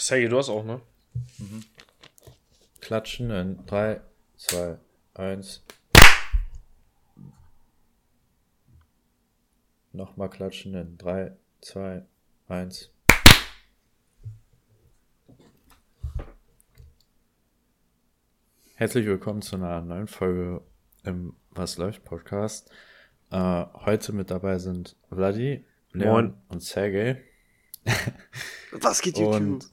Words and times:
Sergej, 0.00 0.30
du 0.30 0.38
hast 0.38 0.48
auch, 0.48 0.64
ne? 0.64 0.80
Klatschen 2.80 3.30
in 3.30 3.66
3, 3.66 4.00
2, 4.38 4.78
1. 5.12 5.62
Nochmal 9.92 10.30
klatschen 10.30 10.74
in 10.74 10.96
3, 10.96 11.36
2, 11.60 12.06
1. 12.48 12.90
Herzlich 18.76 19.04
willkommen 19.04 19.42
zu 19.42 19.56
einer 19.56 19.82
neuen 19.82 20.08
Folge 20.08 20.62
im 21.04 21.36
Was 21.50 21.76
läuft 21.76 22.04
Podcast. 22.04 22.70
Äh, 23.30 23.66
heute 23.74 24.14
mit 24.14 24.30
dabei 24.30 24.58
sind 24.58 24.96
Vladi, 25.10 25.66
Leon 25.92 26.12
Moin. 26.12 26.34
und 26.48 26.62
Sergej. 26.62 27.22
Was 28.72 29.02
geht 29.02 29.18
Und, 29.18 29.70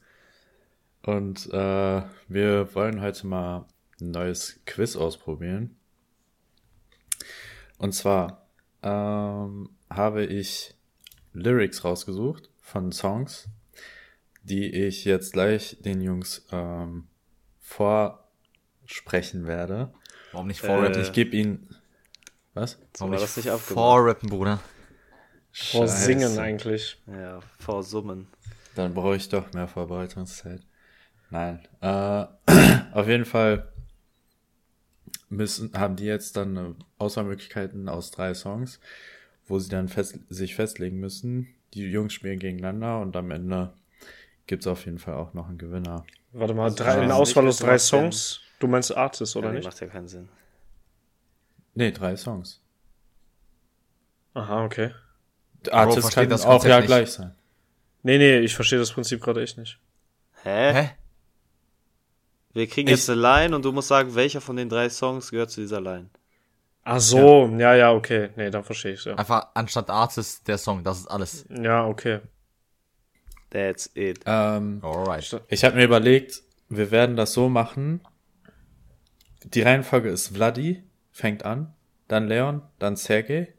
und 1.08 1.48
äh, 1.54 2.02
wir 2.28 2.76
wollen 2.76 3.02
heute 3.02 3.28
mal 3.28 3.66
ein 4.02 4.12
neues 4.12 4.60
Quiz 4.66 4.98
ausprobieren. 4.98 5.78
Und 7.78 7.94
zwar 7.94 8.46
ähm, 8.84 9.70
habe 9.90 10.26
ich 10.26 10.76
Lyrics 11.32 11.86
rausgesucht 11.86 12.50
von 12.60 12.92
Songs, 12.92 13.48
die 14.44 14.70
ich 14.70 15.06
jetzt 15.06 15.32
gleich 15.32 15.78
den 15.80 16.02
Jungs 16.02 16.46
ähm, 16.52 17.08
vorsprechen 17.62 19.48
werde. 19.48 19.94
Warum 20.34 20.48
nicht 20.48 20.60
vorrappen? 20.60 21.02
ich 21.02 21.14
gebe 21.14 21.38
ihnen. 21.38 21.74
Was? 22.54 22.80
Warum 22.98 23.12
war 23.12 23.20
nicht 23.22 23.38
das 23.38 23.46
nicht 23.46 23.58
vorrappen, 23.60 24.30
Bruder? 24.30 24.60
Vor 25.54 25.88
Scheiße. 25.88 26.04
Singen 26.04 26.38
eigentlich. 26.38 27.02
Ja, 27.08 27.40
vor 27.60 27.82
Summen. 27.84 28.28
Dann 28.76 28.94
brauche 28.94 29.16
ich 29.16 29.30
doch 29.30 29.54
mehr 29.54 29.70
Vorbereitungszeit. 29.70 30.68
Nein. 31.30 31.60
Äh, 31.82 32.26
auf 32.94 33.08
jeden 33.08 33.26
Fall 33.26 33.68
müssen, 35.30 35.72
haben 35.74 35.96
die 35.96 36.06
jetzt 36.06 36.38
dann 36.38 36.58
äh, 36.58 36.74
Auswahlmöglichkeiten 36.98 37.90
aus 37.90 38.12
drei 38.12 38.34
Songs, 38.34 38.80
wo 39.46 39.60
sie 39.60 39.70
dann 39.70 39.88
fest, 39.88 40.20
sich 40.30 40.56
festlegen 40.56 41.00
müssen. 41.00 41.48
Die 41.74 41.84
Jungs 41.84 42.14
spielen 42.14 42.40
gegeneinander 42.40 43.00
und 43.02 43.16
am 43.16 43.32
Ende 43.32 43.74
gibt's 44.48 44.68
auf 44.68 44.86
jeden 44.86 45.00
Fall 45.00 45.16
auch 45.16 45.34
noch 45.34 45.50
einen 45.50 45.58
Gewinner. 45.58 46.06
Warte 46.32 46.54
mal, 46.54 46.66
Also, 46.66 46.78
drei, 46.78 47.02
eine 47.02 47.16
Auswahl 47.16 47.48
aus 47.48 47.58
drei 47.58 47.78
Songs. 47.78 48.42
Du 48.60 48.68
meinst 48.68 48.96
Artist, 48.96 49.36
oder 49.36 49.48
ja, 49.48 49.52
nee, 49.52 49.58
nicht? 49.60 49.66
macht 49.66 49.80
ja 49.80 49.88
keinen 49.88 50.08
Sinn. 50.08 50.30
Nee, 51.76 51.92
drei 51.92 52.16
Songs. 52.16 52.62
Aha, 54.34 54.66
okay. 54.66 54.92
Artist 55.72 56.12
kann 56.14 56.30
das 56.30 56.46
auch 56.46 56.64
ja 56.64 56.78
nicht. 56.78 56.88
gleich 56.88 57.12
sein. 57.12 57.36
Nee, 58.04 58.18
nee, 58.18 58.40
ich 58.40 58.56
verstehe 58.56 58.80
das 58.80 58.92
Prinzip 58.92 59.22
gerade 59.22 59.42
echt 59.42 59.58
nicht. 59.58 59.80
Hä? 60.44 60.74
Hä? 60.74 60.90
Wir 62.58 62.68
kriegen 62.68 62.88
Ich- 62.88 62.96
jetzt 62.96 63.10
eine 63.10 63.22
Line 63.22 63.56
und 63.56 63.64
du 63.66 63.72
musst 63.72 63.88
sagen, 63.88 64.16
welcher 64.16 64.42
von 64.42 64.56
den 64.56 64.68
drei 64.68 64.90
Songs 64.90 65.30
gehört 65.30 65.52
zu 65.52 65.62
dieser 65.62 65.80
Line. 65.80 66.10
Ach 66.84 67.00
so, 67.00 67.46
ja, 67.58 67.76
ja, 67.76 67.92
okay. 67.94 68.30
Nee, 68.36 68.50
dann 68.50 68.64
verstehe 68.64 68.94
ich 68.94 69.06
ja. 69.06 69.14
Einfach 69.14 69.48
anstatt 69.54 69.90
Artist 69.92 70.48
der 70.48 70.58
Song, 70.58 70.84
das 70.84 71.00
ist 71.02 71.08
alles. 71.08 71.46
Ja, 71.50 71.86
okay. 71.86 72.22
That's 73.52 73.92
it. 73.94 74.22
Ähm, 74.26 74.80
Alright. 74.82 75.40
Ich 75.50 75.64
habe 75.64 75.76
mir 75.76 75.84
überlegt, 75.84 76.42
wir 76.70 76.90
werden 76.90 77.16
das 77.16 77.34
so 77.34 77.48
machen. 77.48 78.02
Die 79.44 79.62
Reihenfolge 79.62 80.10
ist 80.10 80.30
Vladi, 80.30 80.84
fängt 81.12 81.46
an, 81.46 81.74
dann 82.08 82.28
Leon, 82.28 82.64
dann 82.80 82.96
Sergej, 82.96 83.54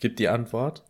gibt 0.00 0.18
die 0.18 0.28
Antwort 0.28 0.82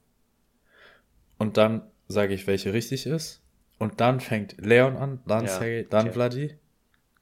und 1.39 1.57
dann 1.57 1.83
sage 2.07 2.33
ich, 2.35 2.47
welche 2.47 2.73
richtig 2.73 3.07
ist. 3.07 3.43
Und 3.79 4.01
dann 4.01 4.21
fängt 4.21 4.55
Leon 4.65 4.97
an, 4.97 5.21
dann 5.27 5.47
Ja, 5.47 5.51
Sergej, 5.59 5.87
dann 5.91 6.05
okay. 6.07 6.13
Vladi. 6.13 6.59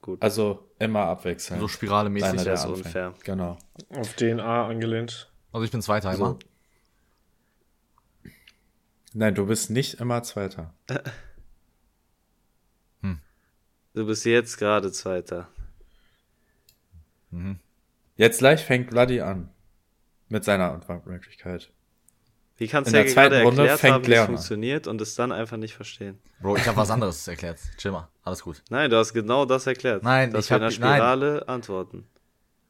Gut. 0.03 0.21
Also 0.21 0.69
immer 0.79 1.05
abwechselnd. 1.05 1.61
So 1.61 1.69
spiralemäßig. 1.69 2.27
Einer, 2.27 2.35
das 2.35 2.43
der 2.43 2.53
ist 2.55 2.65
anfängt. 2.65 2.85
unfair. 2.85 3.13
Genau. 3.23 3.57
Auf 3.89 4.13
DNA 4.15 4.67
angelehnt. 4.67 5.31
Also 5.53 5.63
ich 5.63 5.71
bin 5.71 5.81
Zweiter 5.81 6.13
So. 6.13 6.25
immer. 6.25 6.39
Nein, 9.13 9.33
du 9.33 9.45
bist 9.45 9.69
nicht 9.69 9.95
immer 9.95 10.21
Zweiter. 10.21 10.73
Du 13.95 14.07
bist 14.07 14.25
jetzt 14.25 14.57
gerade 14.57 14.91
Zweiter. 14.91 15.49
Jetzt 18.15 18.39
gleich 18.39 18.65
fängt 18.65 18.89
Vladi 18.89 19.21
an. 19.21 19.51
Mit 20.29 20.43
seiner 20.43 20.71
Antwortmöglichkeit. 20.71 21.71
Wie 22.63 22.67
kannst 22.69 22.87
In 22.87 22.93
du 22.93 22.99
der 22.99 23.07
ja 23.07 23.13
zweiten 23.13 23.31
gerade 23.33 23.43
Runde 23.45 23.67
erklärt 23.67 23.93
haben, 23.93 24.07
wie 24.07 24.13
es 24.13 24.25
funktioniert 24.25 24.87
und 24.87 25.01
es 25.01 25.15
dann 25.15 25.31
einfach 25.33 25.57
nicht 25.57 25.73
verstehen? 25.75 26.17
Bro, 26.41 26.55
ich 26.57 26.65
habe 26.67 26.77
was 26.77 26.89
anderes 26.89 27.27
erklärt. 27.27 27.59
Chill 27.77 27.91
mal. 27.91 28.07
Alles 28.23 28.41
gut. 28.41 28.61
Nein, 28.69 28.89
du 28.89 28.97
hast 28.97 29.13
genau 29.13 29.43
das 29.45 29.67
erklärt. 29.67 30.03
Nein, 30.03 30.31
dass 30.31 30.45
ich 30.45 30.51
wir 30.51 30.57
in 30.57 30.63
hab- 30.63 30.69
der 30.69 30.75
Spirale 30.75 31.47
antworten. 31.49 32.07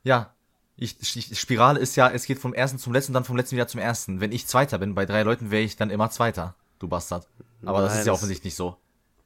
Ja. 0.04 0.34
Ich, 0.76 0.98
ich, 1.16 1.40
Spirale 1.40 1.80
ist 1.80 1.96
ja, 1.96 2.10
es 2.10 2.26
geht 2.26 2.40
vom 2.40 2.56
ersten 2.56 2.80
zum 2.80 2.92
letzten, 2.94 3.14
dann 3.14 3.24
vom 3.24 3.38
letzten 3.38 3.56
wieder 3.56 3.68
zum 3.68 3.80
ersten. 3.80 4.20
Wenn 4.20 4.32
ich 4.32 4.48
Zweiter 4.48 4.80
bin, 4.80 4.96
bei 4.96 5.06
drei 5.06 5.22
Leuten 5.22 5.52
wäre 5.52 5.62
ich 5.62 5.76
dann 5.76 5.92
immer 5.92 6.10
Zweiter. 6.10 6.56
Du 6.80 6.88
Bastard. 6.88 7.28
Aber 7.64 7.82
das 7.82 7.92
Nein, 7.92 8.00
ist 8.02 8.08
ja 8.08 8.12
das- 8.14 8.20
offensichtlich 8.20 8.46
nicht 8.46 8.56
so. 8.56 8.78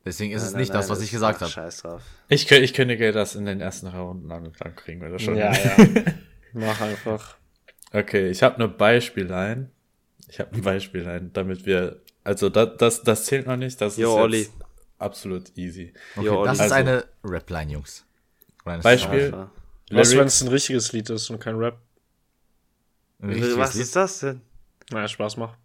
Deswegen 0.06 0.32
ist 0.34 0.42
Nein, 0.42 0.48
es 0.48 0.54
nein, 0.54 0.60
nicht 0.62 0.74
das, 0.74 0.88
nein, 0.88 0.98
was 0.98 1.04
ich 1.04 1.12
gesagt 1.12 1.42
habe. 1.42 1.52
Scheiß 1.52 1.82
drauf. 1.82 2.02
Ich, 2.30 2.50
ich 2.52 2.74
kündige 2.74 3.12
das 3.12 3.36
in 3.36 3.46
den 3.46 3.60
ersten 3.62 3.88
drei 3.90 4.00
Runden 4.00 4.32
an 4.32 4.46
und 4.48 4.56
dann 4.60 4.76
kriegen 4.76 5.02
wir 5.02 5.10
das 5.10 5.22
schon. 5.22 5.36
Ja, 5.38 5.52
ja. 5.54 5.76
Mach 6.54 6.80
einfach. 6.82 7.36
Okay, 7.94 8.30
ich 8.30 8.44
habe 8.44 8.56
eine 8.56 8.68
Beispielline. 8.68 9.70
Ich 10.28 10.40
habe 10.40 10.52
eine 10.54 10.62
Beispielline, 10.62 11.30
damit 11.34 11.66
wir, 11.66 12.02
also 12.24 12.50
das, 12.50 12.70
das, 12.78 13.04
das 13.04 13.26
zählt 13.26 13.48
noch 13.48 13.56
nicht, 13.58 13.80
das 13.80 13.98
Jo, 13.98 14.10
ist 14.18 14.22
Olli. 14.24 14.38
jetzt 14.40 14.52
absolut 15.00 15.58
easy. 15.58 15.94
Okay, 16.16 16.26
Jo, 16.26 16.46
das 16.46 16.58
Olli. 16.60 16.66
ist 16.68 16.74
Also- 16.74 16.74
eine 16.76 17.06
Rap-Line, 17.24 17.72
Jungs. 17.74 18.06
Oder 18.66 18.74
eine 18.74 18.84
Beispiel. 18.84 19.24
Alpha. 19.26 19.52
Was, 19.92 20.12
wenn 20.16 20.28
es 20.28 20.42
ein 20.42 20.50
richtiges 20.50 20.92
Lied 20.92 21.10
ist 21.10 21.30
und 21.30 21.40
kein 21.40 21.56
Rap? 21.56 21.78
Ein 23.22 23.58
Was 23.58 23.74
Lied. 23.74 23.84
ist 23.84 23.96
das 23.96 24.20
denn? 24.20 24.42
Naja, 24.92 25.08
Spaß 25.08 25.38
macht. 25.38 25.58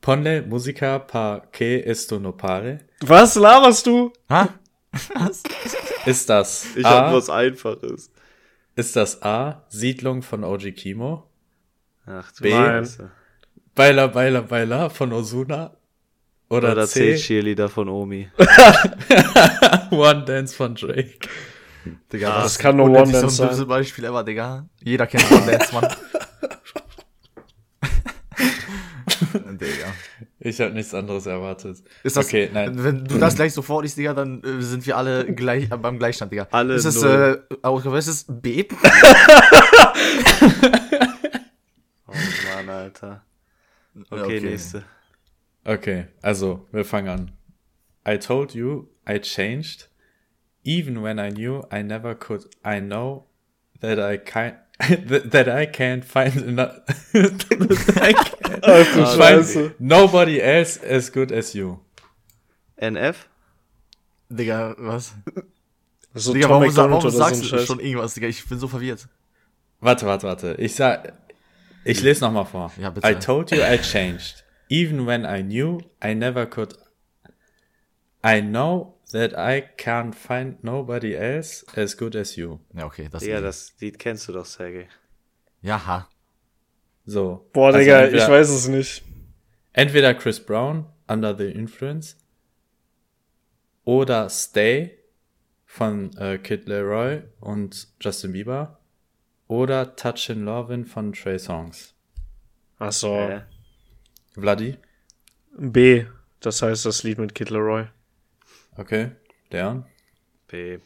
Ponle 0.00 0.42
musica 0.42 0.98
pa 0.98 1.40
que 1.52 1.84
esto 1.86 2.18
no 2.18 2.32
pare. 2.32 2.80
Was 3.00 3.34
laberst 3.36 3.86
du? 3.86 4.12
Ha? 4.28 4.48
Was? 5.14 5.42
Ist 6.06 6.28
das 6.28 6.66
Ich 6.74 6.84
hab 6.84 7.04
A, 7.08 7.12
was 7.14 7.28
Einfaches. 7.30 8.10
ist 8.74 8.96
das 8.96 9.22
A, 9.22 9.64
Siedlung 9.68 10.22
von 10.22 10.42
OG 10.42 10.72
Kimo? 10.72 11.28
Ach 12.06 12.32
du 12.32 12.42
B. 12.42 12.50
Scheiße. 12.50 13.10
Baila, 13.80 14.08
Baila, 14.08 14.42
Baila 14.42 14.90
von 14.90 15.10
Osuna? 15.14 15.70
Oder, 16.50 16.72
Oder 16.72 16.86
C, 16.86 17.16
C-Cheerleader 17.16 17.70
von 17.70 17.88
Omi. 17.88 18.28
One 19.90 20.22
Dance 20.26 20.54
von 20.54 20.74
Drake? 20.74 21.20
Digga, 22.12 22.28
Ah, 22.30 22.36
was 22.44 22.52
das 22.52 22.58
kann 22.58 22.76
nur 22.76 22.90
One 22.90 23.10
Dance 23.10 23.30
so 23.30 23.44
ein 23.48 23.54
sein. 23.54 23.66
Beispiel 23.66 24.04
ever, 24.04 24.22
Digga. 24.22 24.66
Jeder 24.84 25.06
kennt 25.06 25.32
One 25.32 25.46
Dance, 25.46 25.72
Mann. 25.74 25.88
Digga. 29.58 29.94
Ich 30.40 30.60
habe 30.60 30.74
nichts 30.74 30.92
anderes 30.92 31.24
erwartet. 31.24 31.78
Ist 32.02 32.16
das, 32.18 32.26
okay, 32.26 32.50
nein. 32.52 32.72
wenn 32.84 33.06
du 33.06 33.16
das 33.16 33.34
gleich 33.34 33.54
sofort 33.54 33.84
liest, 33.84 33.96
Digga, 33.96 34.12
dann 34.12 34.42
äh, 34.44 34.60
sind 34.60 34.86
wir 34.86 34.98
alle 34.98 35.24
gleich, 35.32 35.70
äh, 35.70 35.76
beim 35.78 35.98
Gleichstand, 35.98 36.32
Digga. 36.32 36.48
Alle 36.50 36.74
Ist 36.74 36.84
es, 36.84 37.02
äh, 37.02 37.38
Ausgabe, 37.62 37.96
ist 37.96 38.08
es 38.08 38.26
B? 38.28 38.66
Oh 42.06 42.12
Mann, 42.56 42.68
Alter. 42.68 43.24
Okay, 44.10 44.40
nächste. 44.40 44.84
Okay, 45.64 46.06
also 46.22 46.66
wir 46.72 46.84
fangen 46.84 47.08
an. 47.08 47.30
I 48.06 48.16
told 48.16 48.54
you 48.54 48.88
I 49.06 49.18
changed, 49.18 49.88
even 50.64 51.02
when 51.02 51.18
I 51.18 51.30
knew 51.30 51.64
I 51.70 51.82
never 51.82 52.14
could. 52.14 52.48
I 52.64 52.80
know 52.80 53.26
that 53.80 53.98
I 53.98 54.16
can't. 54.18 54.56
that 54.78 55.48
I 55.48 55.66
can't 55.66 56.04
find 56.04 56.34
enough. 56.36 56.80
I 57.14 58.14
can't 58.14 58.62
du 58.94 59.06
find 59.18 59.74
nobody 59.78 60.40
else 60.40 60.78
as 60.78 61.10
good 61.10 61.32
as 61.32 61.54
you. 61.54 61.80
NF? 62.80 63.26
Digga, 64.30 64.74
was? 64.78 65.12
So 66.14 66.32
Digga, 66.32 66.48
Tom 66.48 66.62
warum, 66.62 66.76
warum 66.76 67.00
so 67.02 67.10
sagst 67.10 67.42
du 67.42 67.58
schon 67.58 67.80
irgendwas, 67.80 68.14
Digga? 68.14 68.28
Ich 68.28 68.48
bin 68.48 68.58
so 68.58 68.68
verwirrt. 68.68 69.06
Warte, 69.80 70.06
warte, 70.06 70.26
warte. 70.26 70.54
Ich 70.58 70.74
sag, 70.74 71.12
ich 71.84 72.02
lese 72.02 72.24
noch 72.24 72.32
mal 72.32 72.44
vor. 72.44 72.72
Ja, 72.78 72.90
bitte. 72.90 73.08
I 73.08 73.14
told 73.14 73.50
you 73.50 73.58
I 73.62 73.78
changed, 73.78 74.44
even 74.68 75.06
when 75.06 75.24
I 75.24 75.42
knew 75.42 75.80
I 76.02 76.14
never 76.14 76.46
could. 76.46 76.76
I 78.24 78.40
know 78.40 78.98
that 79.12 79.32
I 79.32 79.62
can't 79.76 80.14
find 80.14 80.62
nobody 80.62 81.14
else 81.14 81.64
as 81.76 81.96
good 81.96 82.14
as 82.14 82.36
you. 82.36 82.60
Ja, 82.74 82.86
okay, 82.86 83.08
das 83.10 83.22
ist. 83.22 83.30
das 83.42 83.74
Lied 83.80 83.98
kennst 83.98 84.28
du 84.28 84.32
doch, 84.32 84.44
Sergej. 84.44 84.88
Ja, 85.62 85.86
ha. 85.86 86.08
So. 87.06 87.48
Boah, 87.52 87.68
Also 87.68 87.78
Digga, 87.78 88.02
entweder, 88.02 88.24
ich 88.24 88.30
weiß 88.30 88.50
es 88.50 88.68
nicht. 88.68 89.02
Entweder 89.72 90.14
Chris 90.14 90.40
Brown, 90.40 90.86
Under 91.08 91.36
the 91.36 91.46
Influence, 91.46 92.16
oder 93.84 94.28
Stay 94.28 94.98
von 95.64 96.16
äh, 96.16 96.38
Kid 96.38 96.66
Leroy 96.68 97.22
und 97.40 97.88
Justin 98.00 98.32
Bieber, 98.32 98.79
oder 99.50 99.96
Touchin' 99.96 100.44
Lovin' 100.44 100.86
von 100.86 101.12
Trey 101.12 101.36
Songs. 101.36 101.92
Ach 102.78 102.92
so. 102.92 103.16
Äh, 103.16 103.42
Vladi? 104.34 104.78
B. 105.58 106.06
Das 106.38 106.62
heißt 106.62 106.86
das 106.86 107.02
Lied 107.02 107.18
mit 107.18 107.34
Kid 107.34 107.50
Leroy. 107.50 107.86
Okay, 108.76 109.10
Leon, 109.50 109.84
B. 110.46 110.78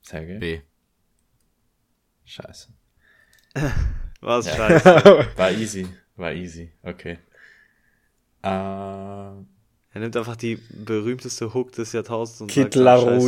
Sergej. 0.00 0.38
B. 0.38 0.60
Scheiße. 2.24 2.72
Was 4.22 4.48
scheiße. 4.48 5.28
War 5.36 5.50
easy, 5.52 5.86
war 6.16 6.32
easy, 6.32 6.72
okay. 6.82 7.18
Ähm, 8.42 9.46
er 9.92 10.00
nimmt 10.00 10.16
einfach 10.16 10.36
die 10.36 10.56
berühmteste 10.56 11.52
Hook 11.52 11.72
des 11.72 11.92
Jahrtausends 11.92 12.40
und 12.40 12.50
Kid 12.50 12.72
sagt, 12.72 12.86
ah, 12.86 13.20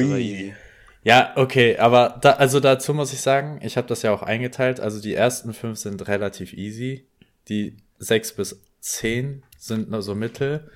Ja, 1.09 1.33
okay, 1.37 1.79
aber 1.79 2.19
da, 2.21 2.33
also 2.33 2.61
dazu 2.61 2.93
muss 2.93 3.15
ich 3.15 3.23
sagen, 3.23 3.61
ich 3.63 3.79
habe 3.79 3.89
das 3.89 4.03
ja 4.03 4.13
auch 4.13 4.23
eingeteilt. 4.23 4.79
Also 4.79 5.01
die 5.01 5.15
ersten 5.15 5.55
fünf 5.55 5.79
sind 5.79 6.07
relativ 6.07 6.53
easy. 6.53 7.09
Die 7.49 7.79
sechs 7.99 8.31
bis 8.35 8.61
zehn 8.81 9.43
sind 9.57 9.91
nur 9.91 10.03
so 10.03 10.15
mittel. 10.15 10.71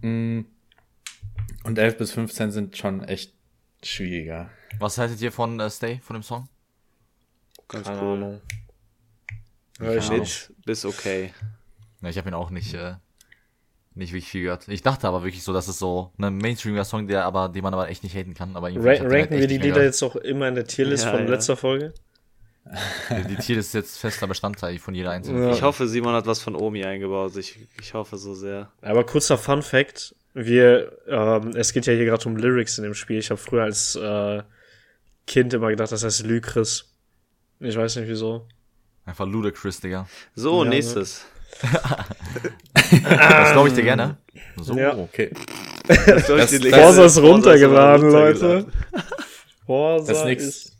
Mm. 0.00 0.46
Und 1.64 1.78
elf 1.78 1.98
bis 1.98 2.12
15 2.12 2.52
sind 2.52 2.78
schon 2.78 3.04
echt 3.04 3.34
schwieriger. 3.84 4.50
Was 4.78 4.96
haltet 4.96 5.20
ihr 5.20 5.30
von 5.30 5.60
äh, 5.60 5.68
Stay, 5.68 6.00
von 6.02 6.14
dem 6.14 6.22
Song? 6.22 6.48
Ganz 7.68 7.86
Keine 7.86 8.00
cool. 8.00 8.16
Ahnung. 8.16 8.40
Hör 9.78 9.94
ich 9.94 10.10
nicht. 10.10 10.52
Bis 10.64 10.86
okay. 10.86 11.34
Ja, 12.00 12.08
ich 12.08 12.16
habe 12.16 12.30
ihn 12.30 12.34
auch 12.34 12.48
nicht, 12.48 12.72
äh, 12.72 12.94
nicht 13.94 14.12
wirklich 14.12 14.28
viel 14.30 14.42
gehört. 14.44 14.68
Ich 14.68 14.82
dachte 14.82 15.08
aber 15.08 15.22
wirklich 15.24 15.42
so, 15.42 15.52
dass 15.52 15.68
es 15.68 15.78
so 15.78 16.12
ein 16.18 16.36
Mainstreamiger 16.38 16.84
Song, 16.84 17.06
der 17.08 17.24
aber, 17.24 17.48
den 17.48 17.62
man 17.62 17.74
aber 17.74 17.88
echt 17.88 18.02
nicht 18.04 18.14
haten 18.14 18.34
kann. 18.34 18.56
Aber 18.56 18.70
irgendwie 18.70 18.88
Ra 18.88 18.94
den 18.94 19.02
halt 19.02 19.12
ranken 19.12 19.38
wir 19.38 19.46
die 19.46 19.56
Lieder 19.58 19.74
gehört. 19.74 19.84
jetzt 19.86 20.02
auch 20.02 20.16
immer 20.16 20.48
in 20.48 20.54
der 20.54 20.66
Tierlist 20.66 21.04
Ja, 21.04 21.10
von 21.10 21.24
ja. 21.24 21.28
letzter 21.30 21.56
Folge? 21.56 21.92
Die 23.28 23.36
Tier 23.36 23.58
ist 23.58 23.74
jetzt 23.74 23.98
fester 23.98 24.26
Bestandteil 24.28 24.78
von 24.78 24.94
jeder 24.94 25.10
einzelnen. 25.10 25.42
Ja. 25.42 25.52
Ich 25.52 25.62
hoffe, 25.62 25.88
Simon 25.88 26.12
hat 26.14 26.26
was 26.26 26.40
von 26.40 26.54
Omi 26.54 26.84
eingebaut. 26.84 27.34
Ich, 27.36 27.58
ich 27.80 27.94
hoffe 27.94 28.16
so 28.16 28.34
sehr. 28.34 28.70
Aber 28.82 29.04
kurzer 29.04 29.38
Fun 29.38 29.62
Fact: 29.62 30.14
Wir, 30.34 30.92
ähm, 31.08 31.50
es 31.56 31.72
geht 31.72 31.86
ja 31.86 31.94
hier 31.94 32.04
gerade 32.04 32.28
um 32.28 32.36
Lyrics 32.36 32.78
in 32.78 32.84
dem 32.84 32.94
Spiel. 32.94 33.18
Ich 33.18 33.30
habe 33.30 33.40
früher 33.40 33.64
als 33.64 33.96
äh, 33.96 34.42
Kind 35.26 35.52
immer 35.54 35.70
gedacht, 35.70 35.90
das 35.90 36.04
heißt 36.04 36.24
Lykris. 36.24 36.92
Ich 37.60 37.76
weiß 37.76 37.96
nicht 37.96 38.08
wieso. 38.08 38.46
Einfach 39.04 39.26
ludicrous, 39.26 39.80
Digga. 39.80 40.06
So, 40.34 40.62
Ja, 40.62 40.70
ne? 40.70 40.76
Das 41.62 43.52
glaube 43.52 43.68
ich 43.68 43.74
dir 43.74 43.82
gerne. 43.82 44.18
So. 44.56 44.76
Ja. 44.76 44.96
Okay. 44.96 45.30
Das, 45.86 46.04
Das- 46.26 46.50
das- 46.50 46.54
Forza 46.74 47.04
ist 47.04 47.18
runtergeladen, 47.18 48.10
Leute. 48.10 48.66
Forza 49.66 50.12
Das 50.12 50.24
nächste- 50.24 50.48
ist. 50.48 50.76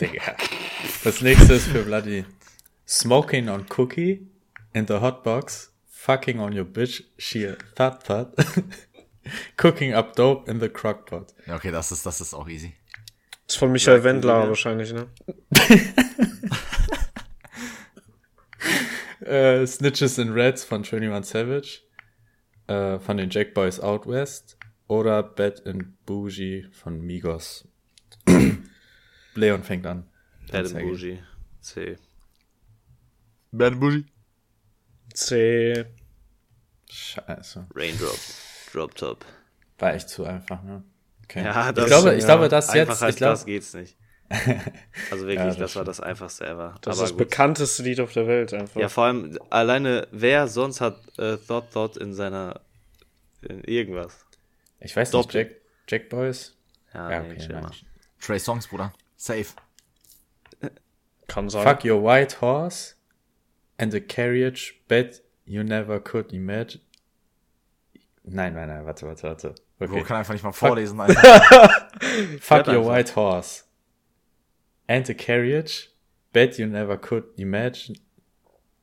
Digga. 0.00 0.34
Das 1.04 1.20
nächste 1.20 1.52
ist 1.54 1.66
für 1.66 1.82
Bloody. 1.82 2.24
Smoking 2.88 3.48
on 3.50 3.66
cookie 3.76 4.26
in 4.72 4.86
the 4.86 4.94
hotbox. 4.94 5.72
Fucking 5.90 6.40
on 6.40 6.56
your 6.56 6.64
bitch. 6.64 7.04
Sheer 7.18 7.58
thud 7.76 8.02
thud. 8.06 8.28
Cooking 9.58 9.92
up 9.92 10.16
dope 10.16 10.50
in 10.50 10.58
the 10.58 10.70
crockpot. 10.70 11.34
Ja, 11.46 11.56
okay, 11.56 11.70
das 11.70 11.92
ist, 11.92 12.06
das 12.06 12.22
ist 12.22 12.32
auch 12.32 12.48
easy. 12.48 12.72
ist 13.46 13.58
von 13.58 13.70
Michael 13.70 13.98
Sagt 13.98 14.04
Wendler 14.04 14.36
Lieder. 14.38 14.48
wahrscheinlich, 14.48 14.92
ne? 14.94 15.08
Äh, 19.20 19.66
Snitches 19.66 20.18
in 20.18 20.32
Reds 20.32 20.64
von 20.64 20.82
21 20.84 21.26
Savage. 21.30 21.80
Äh, 22.66 22.98
von 22.98 23.16
den 23.16 23.30
Jack 23.30 23.54
Boys 23.54 23.80
Out 23.80 24.06
West. 24.06 24.56
Oder 24.88 25.22
Bad 25.22 25.66
and 25.66 26.04
Bougie 26.06 26.66
von 26.72 27.00
Migos. 27.00 27.68
Leon 29.34 29.62
fängt 29.62 29.86
an. 29.86 30.08
Bad 30.50 30.66
and 30.66 30.80
Bougie. 30.80 31.20
C. 31.60 31.96
Bad 33.52 33.78
Bougie. 33.78 34.06
C. 35.14 35.84
Scheiße. 36.90 37.66
Raindrop. 37.74 38.18
Drop 38.72 38.94
Top. 38.94 39.24
War 39.78 39.94
echt 39.94 40.08
zu 40.08 40.24
einfach, 40.24 40.62
ne? 40.62 40.82
Okay. 41.24 41.44
Ja, 41.44 41.68
ich 41.68 41.74
das- 41.74 41.86
glaube, 41.86 42.14
ich 42.14 42.20
ja. 42.22 42.26
glaube, 42.26 42.48
das 42.48 42.74
jetzt, 42.74 43.02
ich 43.02 43.16
glaube, 43.16 43.32
das 43.32 43.46
geht's 43.46 43.74
nicht. 43.74 43.96
Also 45.10 45.26
wirklich, 45.26 45.38
Ja, 45.38 45.46
das, 45.46 45.56
das 45.56 45.76
war 45.76 45.84
das 45.84 46.00
einfachste 46.00 46.46
ever. 46.46 46.76
Das 46.82 46.96
Aber 46.98 47.04
ist 47.04 47.10
das 47.12 47.18
gut. 47.18 47.18
bekannteste 47.18 47.82
Lied 47.82 48.00
auf 48.00 48.12
der 48.12 48.26
Welt 48.28 48.54
einfach. 48.54 48.80
Ja, 48.80 48.88
vor 48.88 49.04
allem 49.04 49.36
alleine, 49.50 50.06
wer 50.12 50.46
sonst 50.46 50.80
hat 50.80 51.00
äh, 51.18 51.36
Thought 51.36 51.72
Thought 51.72 51.96
in 51.96 52.14
seiner 52.14 52.60
in 53.42 53.64
irgendwas? 53.64 54.24
ich 54.78 54.94
weiß 54.94 55.12
nicht, 55.12 55.24
Doppel. 55.24 55.40
Jack, 55.40 55.50
Jack 55.88 56.08
Boys? 56.10 56.56
Ja, 56.94 57.10
Ja, 57.10 57.20
nee, 57.22 57.32
okay, 57.34 57.48
nein. 57.52 57.70
Trey 58.20 58.38
Songs, 58.38 58.68
Bruder. 58.68 58.92
Safe. 59.16 59.46
Kann 61.26 61.48
sein. 61.48 61.62
Fuck 61.66 61.84
your 61.84 62.02
white 62.02 62.40
horse 62.40 62.94
and 63.78 63.94
a 63.94 64.00
carriage 64.00 64.74
bet 64.88 65.22
you 65.44 65.62
never 65.62 66.00
could 66.00 66.32
imagine. 66.32 66.80
Nein, 68.24 68.54
nein, 68.54 68.68
nein, 68.68 68.84
warte, 68.84 69.06
warte, 69.06 69.22
warte. 69.24 69.54
Bro, 69.78 69.86
Okay. 69.88 70.02
kann 70.02 70.16
einfach 70.18 70.34
nicht 70.34 70.42
mal 70.44 70.52
vorlesen, 70.52 71.00
Alter. 71.00 71.22
Fuck 72.40 72.40
Fährt 72.40 72.68
your 72.68 72.76
einfach. 72.78 72.92
white 72.94 73.16
horse 73.16 73.64
and 74.90 75.08
a 75.08 75.14
carriage 75.14 75.88
bet 76.32 76.58
you 76.58 76.66
never 76.66 76.96
could 76.96 77.24
imagine. 77.36 77.96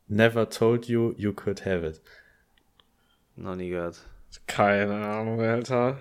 Never 0.08 0.46
told 0.46 0.88
you 0.88 1.14
you 1.18 1.34
could 1.34 1.60
have 1.66 1.84
it. 1.84 2.02
Noch 3.36 3.56
nie 3.56 3.70
gehört. 3.70 3.98
Keine 4.48 4.94
Ahnung, 5.06 5.42
Alter. 5.42 5.98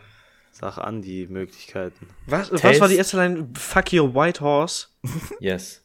Sag 0.52 0.78
an 0.78 1.02
die 1.02 1.26
Möglichkeiten. 1.26 2.06
Was, 2.26 2.50
was 2.52 2.80
war 2.80 2.88
die 2.88 2.96
erste 2.96 3.16
Line? 3.16 3.48
Fuck 3.54 3.92
your 3.92 4.14
white 4.14 4.40
horse? 4.40 4.86
Yes. 5.40 5.82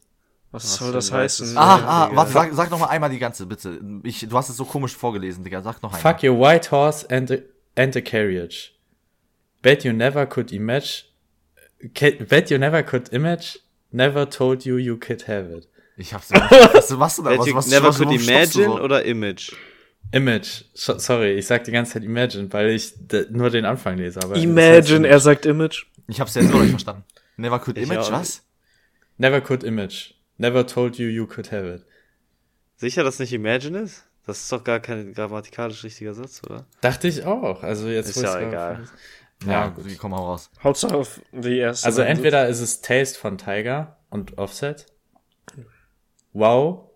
Was, 0.52 0.64
Was 0.64 0.76
soll 0.76 0.92
das 0.92 1.10
heißen? 1.10 1.56
Ah, 1.56 2.08
ah, 2.10 2.10
warte, 2.14 2.32
sag, 2.32 2.52
sag 2.52 2.70
noch 2.70 2.78
mal 2.78 2.86
einmal 2.86 3.10
die 3.10 3.18
ganze, 3.18 3.46
bitte. 3.46 3.80
Ich, 4.02 4.20
du 4.20 4.36
hast 4.36 4.50
es 4.50 4.56
so 4.56 4.64
komisch 4.64 4.94
vorgelesen, 4.94 5.42
Digga. 5.42 5.62
Sag 5.62 5.82
noch 5.82 5.92
einmal. 5.92 6.14
Fuck 6.14 6.22
your 6.22 6.38
white 6.38 6.70
horse 6.70 7.06
and 7.10 7.30
a, 7.30 7.38
and 7.74 7.96
a 7.96 8.00
carriage. 8.00 8.72
Bet 9.62 9.84
you 9.84 9.92
never 9.92 10.26
could 10.26 10.52
imagine. 10.52 11.08
Bet 12.28 12.50
you 12.50 12.58
never 12.58 12.82
could 12.82 13.12
image. 13.12 13.58
Never 13.92 14.28
told 14.28 14.64
you 14.64 14.76
you 14.78 14.96
could 14.96 15.28
have 15.28 15.54
it. 15.56 15.68
Ich 15.96 16.12
hab's 16.14 16.30
nicht. 16.30 16.42
Was, 16.50 16.98
was, 16.98 17.18
was, 17.18 17.24
Welche, 17.24 17.54
was, 17.54 17.66
Never 17.68 17.88
was, 17.88 17.98
Could 17.98 18.08
du 18.08 18.14
Imagine 18.14 18.64
so? 18.64 18.80
oder 18.80 19.04
Image? 19.04 19.52
Image. 20.10 20.64
So, 20.74 20.98
sorry, 20.98 21.34
ich 21.38 21.46
sag 21.46 21.64
die 21.64 21.70
ganze 21.72 21.92
Zeit 21.92 22.04
Imagine, 22.04 22.52
weil 22.52 22.70
ich 22.70 22.94
nur 23.30 23.50
den 23.50 23.64
Anfang 23.64 23.96
lese. 23.98 24.18
Aber 24.20 24.34
das 24.34 24.38
heißt 24.38 24.44
Imagine, 24.44 25.06
er 25.08 25.20
sagt 25.20 25.46
Image. 25.46 25.84
Ich 26.08 26.20
hab's 26.20 26.34
jetzt 26.34 26.50
noch 26.50 26.60
nicht 26.60 26.70
verstanden. 26.70 27.04
Never 27.36 27.58
could 27.58 27.76
Ich 27.78 27.84
image, 27.84 27.98
auch 27.98 28.12
was? 28.12 28.42
Never 29.18 29.40
could 29.40 29.62
image. 29.62 30.14
Never 30.38 30.66
told 30.66 30.96
you 30.98 31.08
you 31.08 31.26
could 31.26 31.52
have 31.52 31.66
it. 31.74 31.82
Sicher, 32.76 33.04
dass 33.04 33.18
nicht 33.18 33.32
Imagine 33.32 33.80
ist? 33.80 34.04
Das 34.26 34.38
ist 34.40 34.52
doch 34.52 34.64
gar 34.64 34.80
kein 34.80 35.14
grammatikalisch 35.14 35.84
richtiger 35.84 36.14
Satz, 36.14 36.42
oder? 36.44 36.66
Dachte 36.80 37.08
ich 37.08 37.24
auch. 37.24 37.62
Also 37.62 37.88
jetzt 37.88 38.10
Ist 38.10 38.22
ja 38.22 38.38
egal. 38.38 38.50
gerade- 38.50 38.88
Ja, 39.46 39.52
Ja, 39.52 39.68
gut, 39.68 39.84
gut. 39.84 39.98
komm 39.98 40.10
mal 40.12 40.18
raus. 40.18 40.50
Hauptsache 40.62 40.96
auf 40.96 41.20
die 41.32 41.58
erste. 41.58 41.86
Also 41.86 42.02
entweder 42.02 42.48
ist 42.48 42.60
es 42.60 42.80
Taste 42.80 43.18
von 43.18 43.38
Tiger 43.38 43.96
und 44.10 44.38
Offset. 44.38 44.86
Wow 46.32 46.90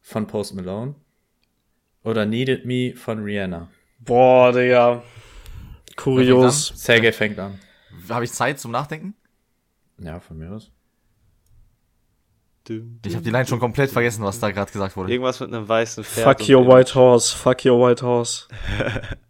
von 0.00 0.26
Post 0.26 0.54
Malone. 0.54 0.94
Oder 2.02 2.24
Needed 2.26 2.64
Me 2.64 2.94
von 2.96 3.22
Rihanna. 3.22 3.68
Boah, 3.98 4.52
Digga. 4.52 5.02
Kurios. 5.96 6.72
Sergej 6.74 7.12
fängt 7.12 7.38
an. 7.38 7.58
Habe 8.08 8.24
ich 8.24 8.32
Zeit 8.32 8.58
zum 8.58 8.70
Nachdenken? 8.70 9.14
Ja, 9.98 10.18
von 10.20 10.38
mir 10.38 10.50
aus. 10.52 10.70
Ich 12.68 13.14
habe 13.14 13.24
die 13.24 13.30
Line 13.30 13.46
schon 13.46 13.58
komplett 13.58 13.90
vergessen, 13.90 14.22
was 14.22 14.38
da 14.38 14.50
gerade 14.50 14.70
gesagt 14.70 14.96
wurde. 14.96 15.12
Irgendwas 15.12 15.40
mit 15.40 15.52
einem 15.52 15.68
weißen 15.68 16.04
Pferd. 16.04 16.38
Fuck 16.40 16.48
your 16.48 16.66
white 16.66 16.94
horse. 16.94 17.36
Fuck 17.36 17.64
your 17.64 17.86
white 17.86 18.04
horse. 18.04 18.46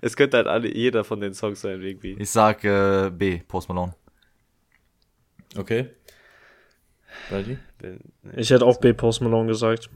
Es 0.00 0.16
könnte 0.16 0.38
halt 0.38 0.46
alle, 0.46 0.74
jeder 0.74 1.04
von 1.04 1.20
den 1.20 1.34
Songs 1.34 1.60
sein, 1.60 1.82
irgendwie. 1.82 2.12
Ich 2.18 2.30
sag 2.30 2.64
äh, 2.64 3.10
B, 3.10 3.38
Post 3.46 3.68
Malone. 3.68 3.94
Okay. 5.56 5.90
Ready? 7.30 7.58
Bin- 7.78 8.00
nee. 8.22 8.40
Ich 8.40 8.50
hätte 8.50 8.64
auch 8.64 8.78
B 8.78 8.92
Post 8.92 9.20
Malone 9.20 9.48
gesagt. 9.48 9.90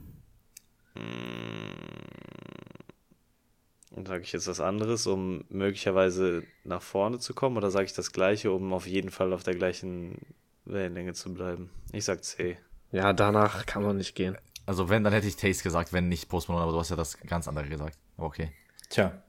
Und 3.90 4.08
sage 4.08 4.22
ich 4.24 4.32
jetzt 4.32 4.48
was 4.48 4.60
anderes, 4.60 5.06
um 5.06 5.44
möglicherweise 5.48 6.42
nach 6.64 6.82
vorne 6.82 7.18
zu 7.18 7.32
kommen, 7.34 7.56
oder 7.56 7.70
sage 7.70 7.86
ich 7.86 7.92
das 7.92 8.12
gleiche, 8.12 8.50
um 8.50 8.72
auf 8.72 8.86
jeden 8.86 9.10
Fall 9.10 9.32
auf 9.32 9.42
der 9.42 9.54
gleichen 9.54 10.18
Wellenlänge 10.64 11.14
zu 11.14 11.32
bleiben? 11.32 11.70
Ich 11.92 12.04
sag 12.04 12.24
C. 12.24 12.58
Ja, 12.90 13.12
danach 13.12 13.66
kann 13.66 13.82
man 13.82 13.96
nicht 13.96 14.14
gehen. 14.14 14.36
Also 14.66 14.88
wenn, 14.88 15.04
dann 15.04 15.12
hätte 15.12 15.26
ich 15.28 15.36
Taste 15.36 15.62
gesagt, 15.62 15.92
wenn 15.92 16.08
nicht 16.08 16.28
Post 16.28 16.48
Malone, 16.48 16.64
aber 16.64 16.72
du 16.72 16.78
hast 16.78 16.90
ja 16.90 16.96
das 16.96 17.18
ganz 17.20 17.46
andere 17.48 17.68
gesagt. 17.68 17.98
Okay. 18.16 18.50
Tja, 18.88 19.22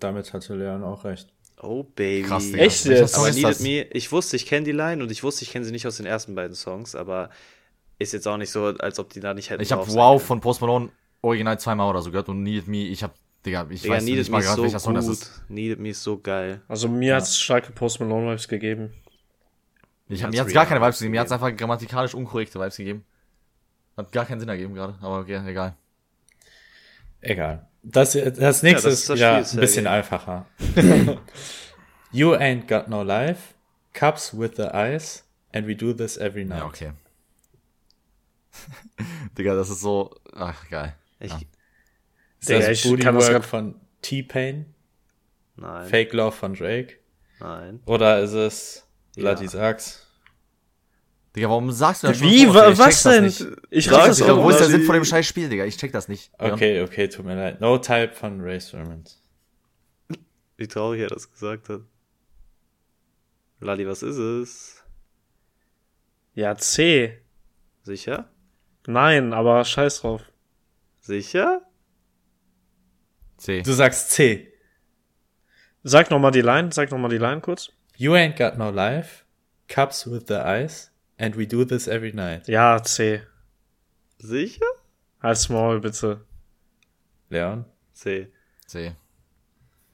damit 0.00 0.32
hatte 0.32 0.54
Leon 0.54 0.82
auch 0.82 1.04
recht. 1.04 1.28
Oh, 1.60 1.84
Baby. 1.84 2.26
Krass, 2.26 2.46
Digga. 2.46 2.58
Echt 2.64 2.84
jetzt? 2.86 3.16
Aber 3.16 3.28
ist 3.28 3.36
Needed? 3.36 3.60
Me, 3.60 3.82
ich 3.96 4.10
wusste, 4.10 4.34
ich 4.36 4.46
kenne 4.46 4.64
die 4.64 4.72
Line 4.72 5.02
und 5.02 5.12
ich 5.12 5.22
wusste, 5.22 5.44
ich 5.44 5.52
kenne 5.52 5.64
sie 5.64 5.70
nicht 5.70 5.86
aus 5.86 5.96
den 5.96 6.06
ersten 6.06 6.34
beiden 6.34 6.56
Songs, 6.56 6.96
aber 6.96 7.30
ist 7.98 8.12
jetzt 8.12 8.26
auch 8.26 8.36
nicht 8.36 8.50
so, 8.50 8.66
als 8.66 8.98
ob 8.98 9.10
die 9.10 9.20
da 9.20 9.32
nicht 9.32 9.50
hätten 9.50 9.62
Ich 9.62 9.70
habe 9.70 9.86
Wow 9.92 10.16
können. 10.16 10.26
von 10.26 10.40
Post 10.40 10.60
Malone 10.60 10.90
original 11.20 11.58
zweimal 11.60 11.88
oder 11.88 12.02
so 12.02 12.10
gehört 12.10 12.28
und 12.28 12.42
Needed 12.42 12.66
Me, 12.66 12.78
ich 12.88 13.04
hab, 13.04 13.14
Digga, 13.46 13.66
ich 13.70 13.82
Digga, 13.82 13.94
weiß 13.94 14.02
Needed 14.02 14.18
nicht 14.18 14.28
Me 14.28 14.32
mal 14.32 14.38
ist 14.40 14.46
gerade, 14.46 14.56
so 14.56 14.62
welcher 14.64 14.78
Song 14.80 14.94
das 14.94 15.06
gut. 15.06 15.12
ist. 15.14 15.42
Needed 15.48 15.78
Me 15.78 15.90
ist 15.90 16.02
so 16.02 16.18
geil. 16.18 16.62
Also 16.66 16.88
mir 16.88 17.14
hat's 17.14 17.38
starke 17.38 17.70
Post 17.72 18.00
Malone 18.00 18.30
Vibes 18.32 18.48
gegeben. 18.48 18.92
Ich 20.08 20.24
hab, 20.24 20.32
mir 20.32 20.40
hat's 20.40 20.52
gar 20.52 20.66
keine 20.66 20.80
Vibes 20.80 20.98
gegeben, 20.98 21.12
mir 21.12 21.20
hat's 21.20 21.30
einfach 21.32 21.56
grammatikalisch 21.56 22.14
unkorrekte 22.14 22.58
Vibes 22.58 22.76
gegeben. 22.76 23.04
Hat 23.96 24.10
gar 24.10 24.24
keinen 24.24 24.40
Sinn 24.40 24.48
ergeben 24.48 24.74
gerade, 24.74 24.96
aber 25.00 25.20
okay, 25.20 25.40
egal. 25.46 25.76
Egal. 27.20 27.68
Das, 27.84 28.12
das 28.12 28.62
nächste 28.62 28.88
Ja, 28.88 28.90
das 28.90 28.94
ist 28.94 29.00
ist 29.00 29.08
das 29.10 29.18
Spiel, 29.18 29.58
ein 29.58 29.60
bisschen 29.60 29.86
einfacher. 29.86 30.46
you 32.12 32.32
ain't 32.34 32.66
got 32.68 32.88
no 32.88 33.02
life. 33.02 33.54
Cups 33.92 34.32
with 34.36 34.52
the 34.56 34.68
eyes. 34.72 35.24
And 35.52 35.66
we 35.66 35.74
do 35.74 35.92
this 35.92 36.16
every 36.16 36.44
night. 36.44 36.60
Ja, 36.60 36.66
okay. 36.66 36.92
Digga, 39.38 39.54
das 39.54 39.70
ist 39.70 39.80
so. 39.80 40.14
Ach, 40.34 40.68
geil. 40.70 40.94
Ich, 41.20 41.30
Ja. 41.32 41.38
Ist 42.40 42.48
Digga, 42.48 42.58
das 42.60 42.68
ich 42.70 42.82
Booty 42.90 43.02
kann 43.02 43.14
das 43.14 43.24
Work 43.24 43.32
grad- 43.34 43.46
von 43.46 43.74
T-Pain? 44.02 44.66
Nein, 45.56 45.88
Fake 45.88 46.12
Love 46.12 46.32
von 46.36 46.54
Drake? 46.54 46.96
nein. 47.40 47.80
Oder 47.86 48.20
ist 48.20 48.32
es 48.32 48.86
Ja. 49.16 49.22
Bloody 49.22 49.48
Sag's? 49.48 50.01
Digga, 51.34 51.48
warum 51.48 51.70
sagst 51.72 52.02
du 52.02 52.08
das 52.08 52.18
schon 52.18 52.28
Wie? 52.28 52.46
Digga? 52.46 52.70
Ich 52.70 52.78
Was 52.78 53.02
check 53.02 53.02
das 53.02 53.02
denn? 53.02 53.24
nicht. 53.24 53.46
Ich 53.70 53.90
rate 53.90 54.02
es 54.02 54.06
das 54.08 54.16
Digga, 54.18 54.28
doch, 54.34 54.42
wo 54.44 54.50
ist 54.50 54.60
der 54.60 54.66
Sinn 54.68 54.82
von 54.82 54.94
dem 54.94 55.04
scheiß 55.04 55.26
Spiel, 55.26 55.48
Digga? 55.48 55.64
Ich 55.64 55.76
check 55.76 55.92
das 55.92 56.08
nicht. 56.08 56.30
Okay, 56.38 56.82
okay, 56.82 57.08
tut 57.08 57.24
mir 57.24 57.36
leid. 57.36 57.60
No 57.60 57.78
Type 57.78 58.12
von 58.12 58.40
Ray 58.40 58.60
Sermons. 58.60 59.22
Wie 60.56 60.68
traurig 60.68 61.00
er 61.00 61.08
das 61.08 61.30
gesagt 61.30 61.68
hat. 61.70 61.80
Lali, 63.60 63.86
was 63.86 64.02
ist 64.02 64.16
es? 64.18 64.84
Ja, 66.34 66.54
C. 66.56 67.18
Sicher? 67.82 68.28
Nein, 68.86 69.32
aber 69.32 69.64
scheiß 69.64 70.00
drauf. 70.00 70.22
Sicher? 71.00 71.62
C. 73.38 73.62
Du 73.62 73.72
sagst 73.72 74.10
C. 74.10 74.52
Sag 75.82 76.10
noch 76.10 76.20
mal 76.20 76.30
die 76.30 76.42
Line, 76.42 76.70
sag 76.72 76.90
noch 76.90 76.98
mal 76.98 77.08
die 77.08 77.18
Line 77.18 77.40
kurz. 77.40 77.70
You 77.96 78.12
ain't 78.12 78.36
got 78.36 78.56
no 78.56 78.70
life. 78.70 79.24
Cups 79.68 80.06
with 80.06 80.26
the 80.28 80.34
eyes. 80.34 80.91
And 81.22 81.36
we 81.36 81.46
do 81.46 81.64
this 81.64 81.86
every 81.86 82.10
night. 82.10 82.48
Ja, 82.48 82.82
C. 82.84 83.20
Sicher? 84.18 84.66
Halt's 85.22 85.48
Maul, 85.48 85.78
bitte. 85.78 86.18
Leon? 87.30 87.64
C. 87.92 88.26
C. 88.66 88.90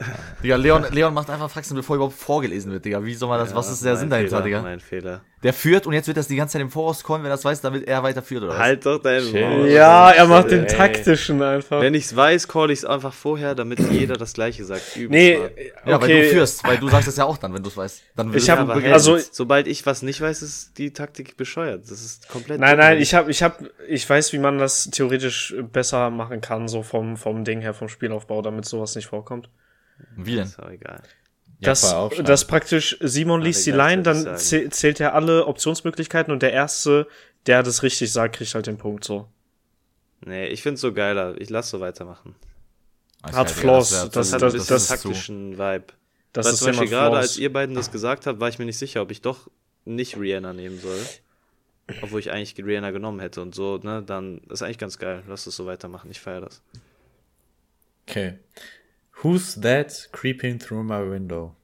Digga, 0.45 0.55
Leon, 0.55 0.87
Leon 0.93 1.12
macht 1.12 1.28
einfach 1.28 1.50
Faxen, 1.50 1.75
bevor 1.76 1.97
überhaupt 1.97 2.17
vorgelesen 2.17 2.71
wird, 2.71 2.85
Digga. 2.85 3.05
Wie 3.05 3.14
soll 3.14 3.28
man 3.28 3.40
das, 3.40 3.52
was 3.52 3.67
Ja, 3.67 3.73
ist 3.73 3.85
der 3.85 3.97
Sinn 3.97 4.11
dahinter, 4.11 4.31
Fehler, 4.37 4.43
Digga? 4.45 4.62
Mein 4.62 4.78
Fehler. 4.78 5.23
Der 5.43 5.52
führt 5.52 5.87
und 5.88 5.93
jetzt 5.93 6.07
wird 6.07 6.17
das 6.17 6.28
die 6.28 6.37
ganze 6.37 6.52
Zeit 6.52 6.62
im 6.62 6.71
Voraus 6.71 7.02
kommen, 7.02 7.25
wenn 7.25 7.31
er 7.31 7.35
das 7.35 7.45
weiß, 7.45 7.61
damit 7.62 7.87
er 7.88 8.02
weiterführt, 8.05 8.45
oder 8.45 8.52
was? 8.52 8.59
Halt 8.59 8.87
doch 8.87 8.99
dein. 8.99 9.25
Maul. 9.33 9.69
Ja, 9.69 10.11
er 10.12 10.26
macht 10.26 10.52
den 10.52 10.67
ey. 10.67 10.76
taktischen 10.76 11.43
einfach. 11.43 11.81
Wenn 11.81 11.95
ich's 11.95 12.14
weiß, 12.14 12.47
call 12.47 12.71
ich's 12.71 12.85
einfach 12.85 13.12
vorher, 13.12 13.57
damit 13.57 13.81
jeder 13.90 14.17
das 14.17 14.35
gleiche 14.35 14.64
sagt. 14.64 14.97
Übelst 14.97 15.11
Nee, 15.11 15.35
smart. 15.37 15.52
Ja, 15.87 16.00
weil 16.00 16.23
du 16.23 16.28
führst, 16.28 16.64
weil 16.64 16.76
du 16.78 16.88
sagst 16.88 17.09
es 17.09 17.17
ja 17.17 17.25
auch 17.25 17.38
dann, 17.38 17.52
wenn 17.55 17.62
du 17.64 17.69
es 17.69 17.76
weißt. 17.76 18.02
Dann 18.14 18.33
Ich 18.35 18.49
hab- 18.50 18.61
aber 18.61 18.75
also- 18.75 19.19
sobald 19.19 19.67
ich 19.67 19.85
was 19.85 20.02
nicht 20.02 20.21
weiß, 20.21 20.43
ist 20.43 20.78
die 20.78 20.93
Taktik 20.93 21.37
bescheuert. 21.37 21.83
Das 21.90 22.00
ist 22.05 22.28
komplett. 22.28 22.61
Nein, 22.61 22.78
nein, 22.78 22.99
ich 23.00 23.14
hab, 23.14 23.28
ich 23.28 23.43
hab, 23.43 23.61
ich 23.88 24.09
weiß, 24.09 24.33
wie 24.33 24.38
man 24.38 24.59
das 24.59 24.90
theoretisch 24.90 25.57
besser 25.73 26.11
machen 26.11 26.40
kann, 26.40 26.69
so 26.69 26.85
vom, 26.85 27.17
vom 27.17 27.45
Ding 27.45 27.61
her, 27.61 27.75
vom 27.75 27.88
Spielaufbau, 27.88 28.43
damit 28.43 28.64
sowas 28.64 28.95
nicht 28.95 29.07
vorkommt. 29.07 29.49
Wie 30.17 30.35
denn? 30.35 30.45
Ist 30.45 30.59
auch 30.61 30.71
egal. 30.71 31.02
Ja, 31.61 31.71
Das, 31.71 31.93
aufschreiben. 31.93 32.26
das 32.26 32.47
praktisch, 32.47 32.97
Simon 33.00 33.43
liest 33.43 33.67
die 33.67 33.73
Line, 33.73 34.02
dann 34.02 34.37
zählt 34.38 35.00
er 35.00 35.14
alle 35.14 35.47
Optionsmöglichkeiten 35.47 36.33
und 36.33 36.40
der 36.43 36.52
Erste, 36.52 37.09
der 37.47 37.62
das 37.62 37.83
richtig 37.83 38.12
sagt, 38.12 38.37
kriegt 38.37 38.55
halt 38.55 38.67
den 38.67 38.78
Punkt, 38.78 39.05
so. 39.05 39.28
Nee, 40.25 40.47
ich 40.49 40.62
find's 40.62 40.81
so 40.81 40.93
geiler. 40.93 41.40
Ich 41.40 41.50
lass 41.50 41.71
so 41.71 41.81
weitermachen. 41.81 42.35
Alles 43.23 43.37
Hat 43.37 43.50
Flaws, 43.50 43.90
das- 43.90 44.11
Das 44.11 44.33
hat 44.33 44.43
das- 44.43 44.55
ist 44.55 44.67
zu- 44.67 44.88
taktischen 44.88 45.59
Vibe. 45.59 45.85
Das 46.33 46.47
Weil 46.47 46.52
ist 46.52 46.59
zum 46.61 46.67
Beispiel 46.69 46.88
gerade, 46.88 47.17
als 47.17 47.37
ihr 47.38 47.52
beiden 47.52 47.75
das 47.75 47.90
gesagt 47.90 48.26
habt, 48.26 48.38
war 48.38 48.49
ich 48.49 48.59
mir 48.59 48.64
nicht 48.67 48.78
sicher, 48.78 49.02
ob 49.02 49.11
ich 49.11 49.23
doch 49.23 49.49
nicht 49.85 50.17
Rihanna 50.17 50.52
nehmen 50.52 50.78
soll. 50.78 51.00
Obwohl 52.02 52.21
ich 52.21 52.31
eigentlich 52.31 52.55
Rihanna 52.64 52.90
genommen 52.90 53.19
hätte 53.19 53.40
und 53.40 53.55
so, 53.55 53.78
ne, 53.78 54.02
dann 54.05 54.38
ist 54.50 54.62
eigentlich 54.62 54.78
ganz 54.78 54.99
geil. 54.99 55.23
Lass 55.26 55.47
es 55.47 55.57
so 55.57 55.67
weitermachen. 55.67 56.11
Ich 56.11 56.21
feiere 56.21 56.43
das. 56.43 56.62
Okay. 58.07 58.38
Who's 59.23 59.57
that 59.57 60.09
creeping 60.13 60.59
through 60.59 60.85
my 60.85 61.03
window? 61.03 61.57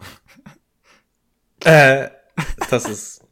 äh, 1.64 2.08
das 2.70 2.86
ist. 2.86 3.24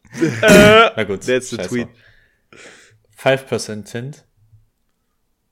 Na 0.42 1.04
gut. 1.04 1.22
That's 1.22 1.50
the 1.50 1.56
tweet. 1.56 1.88
drauf. 1.88 3.48
5% 3.48 3.84
Tint. 3.84 4.24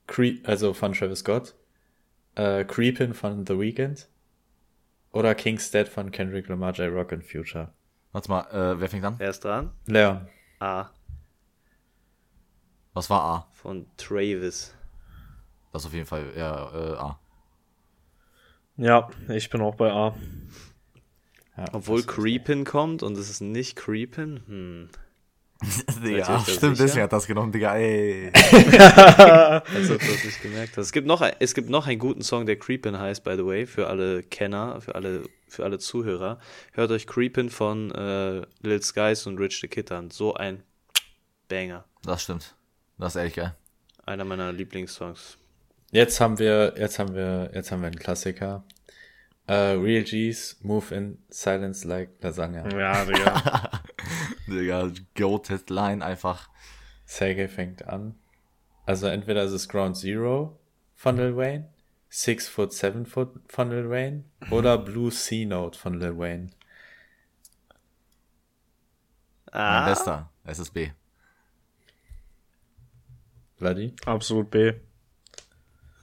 Creep, 0.05 0.47
also 0.47 0.73
von 0.73 0.93
Travis 0.93 1.19
Scott. 1.19 1.55
Äh, 2.35 2.65
Creepin 2.65 3.13
von 3.13 3.45
The 3.45 3.57
Weeknd. 3.59 4.07
Oder 5.11 5.35
King's 5.35 5.71
Dead 5.71 5.87
von 5.89 6.11
Kendrick 6.11 6.47
Lamar, 6.47 6.73
J. 6.73 6.93
Rock 6.93 7.11
und 7.11 7.23
Future. 7.23 7.73
Warte 8.11 8.29
mal, 8.29 8.41
äh, 8.51 8.79
wer 8.79 8.89
fängt 8.89 9.03
an? 9.03 9.15
Er 9.19 9.31
ist 9.31 9.43
dran. 9.43 9.71
Leon. 9.85 10.27
A. 10.59 10.89
Was 12.93 13.09
war 13.09 13.21
A? 13.21 13.47
Von 13.53 13.87
Travis. 13.97 14.73
Das 15.73 15.85
auf 15.85 15.93
jeden 15.93 16.05
Fall, 16.05 16.31
ja, 16.35 16.71
äh, 16.73 16.97
A. 16.97 17.19
Ja, 18.77 19.09
ich 19.29 19.49
bin 19.49 19.61
auch 19.61 19.75
bei 19.75 19.91
A. 19.91 20.15
Ja, 21.57 21.65
Obwohl 21.73 22.03
Creepin 22.03 22.63
kommt 22.63 23.01
und 23.01 23.17
es 23.17 23.29
ist 23.29 23.41
nicht 23.41 23.75
Creepin. 23.75 24.41
Hm. 24.47 24.89
Da 26.03 26.39
stimmt, 26.41 26.77
deswegen 26.77 27.03
hat 27.03 27.13
das 27.13 27.25
genommen, 27.25 27.51
Digga, 27.51 27.75
ey. 27.75 28.31
Als 28.33 29.89
ob 29.89 29.99
du 29.99 30.05
das 30.05 30.23
nicht 30.23 30.41
gemerkt 30.43 30.77
hast. 30.77 30.85
Es 30.85 30.91
gibt 30.91 31.07
noch, 31.07 31.27
es 31.39 31.55
gibt 31.55 31.71
noch 31.71 31.87
einen 31.87 31.97
guten 31.97 32.21
Song, 32.21 32.45
der 32.45 32.59
Creepin 32.59 32.99
heißt, 32.99 33.23
by 33.23 33.35
the 33.35 33.43
way, 33.43 33.65
für 33.65 33.87
alle 33.87 34.21
Kenner, 34.21 34.79
für 34.81 34.93
alle, 34.93 35.23
für 35.47 35.63
alle 35.63 35.79
Zuhörer. 35.79 36.39
Hört 36.73 36.91
euch 36.91 37.07
Creepin 37.07 37.49
von 37.49 37.89
äh, 37.91 38.43
Lil 38.61 38.83
Skies 38.83 39.25
und 39.25 39.39
Rich 39.39 39.59
the 39.59 39.67
Kid 39.67 39.91
an. 39.91 40.11
So 40.11 40.35
ein 40.35 40.61
Banger. 41.47 41.85
Das 42.03 42.21
stimmt. 42.21 42.55
Das 42.99 43.15
ist 43.15 43.19
ehrlich 43.19 43.33
geil. 43.33 43.55
Einer 44.05 44.25
meiner 44.25 44.53
Lieblingssongs. 44.53 45.39
Jetzt 45.91 46.19
haben 46.19 46.37
wir, 46.37 46.75
jetzt 46.77 46.99
haben 46.99 47.15
wir, 47.15 47.51
jetzt 47.53 47.71
haben 47.71 47.81
wir 47.81 47.87
einen 47.87 47.99
Klassiker. 47.99 48.63
Äh, 49.47 49.53
Real 49.53 50.03
G's 50.03 50.57
Move 50.61 50.93
in 50.93 51.17
Silence 51.29 51.87
Like 51.87 52.09
Lasagna. 52.21 52.67
Ja, 52.77 53.05
Digga. 53.05 53.71
Digga, 54.47 54.91
goated 55.15 55.69
Line 55.69 56.03
einfach. 56.03 56.49
Sergey 57.05 57.47
fängt 57.47 57.87
an. 57.87 58.15
Also 58.85 59.07
entweder 59.07 59.43
ist 59.43 59.53
es 59.53 59.69
Ground 59.69 59.95
Zero 59.95 60.59
von 60.95 61.15
Lil 61.15 61.37
Wayne, 61.37 61.69
Six 62.09 62.49
Foot 62.49 62.73
Seven 62.73 63.05
Foot 63.05 63.29
von 63.47 63.69
Lil 63.69 63.89
Wayne 63.89 64.23
oder 64.51 64.77
Blue 64.77 65.11
C 65.11 65.45
Note 65.45 65.77
von 65.79 65.93
Lil 65.99 66.17
Wayne. 66.17 66.49
Mein 69.53 69.61
Ah, 69.61 69.85
bester. 69.89 70.29
SSB. 70.45 70.91
Bloody? 73.57 73.93
Absolut 74.05 74.51
B. 74.51 74.73